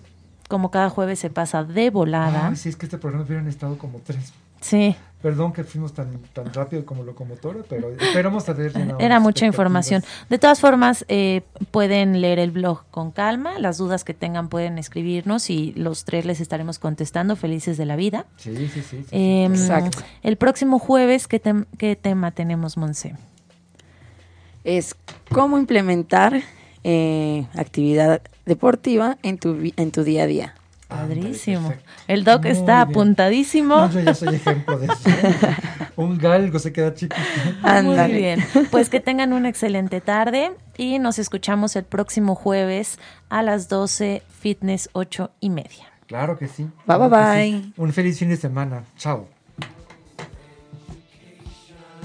[0.51, 2.49] Como cada jueves se pasa de volada.
[2.49, 4.33] Ay, sí, es que este programa hubieran estado como tres.
[4.59, 10.03] Sí, Perdón que fuimos tan, tan rápido como locomotora, pero esperamos haber era mucha información.
[10.29, 13.59] De todas formas, eh, pueden leer el blog con calma.
[13.59, 17.95] Las dudas que tengan pueden escribirnos y los tres les estaremos contestando felices de la
[17.95, 18.25] vida.
[18.37, 18.81] Sí, sí, sí.
[18.81, 19.53] sí, sí, Em.
[19.53, 19.99] Exacto.
[20.23, 23.15] El próximo jueves, ¿qué, tem- qué tema tenemos, Monse?
[24.63, 24.95] Es
[25.31, 26.41] cómo implementar
[26.83, 30.55] eh, actividad deportiva en tu, en tu día a día.
[30.87, 31.73] Padrísimo.
[32.07, 32.89] El doc Muy está bien.
[32.89, 33.77] apuntadísimo.
[33.77, 35.09] No, yo ya soy ejemplo de eso.
[35.95, 37.15] Un galgo se queda chiquito.
[37.83, 38.43] Muy bien.
[38.71, 44.21] Pues que tengan una excelente tarde y nos escuchamos el próximo jueves a las 12,
[44.41, 45.85] fitness 8 y media.
[46.07, 46.63] Claro que sí.
[46.63, 47.61] Bye, claro bye, que bye.
[47.61, 47.73] sí.
[47.77, 48.83] Un feliz fin de semana.
[48.97, 49.40] Chao.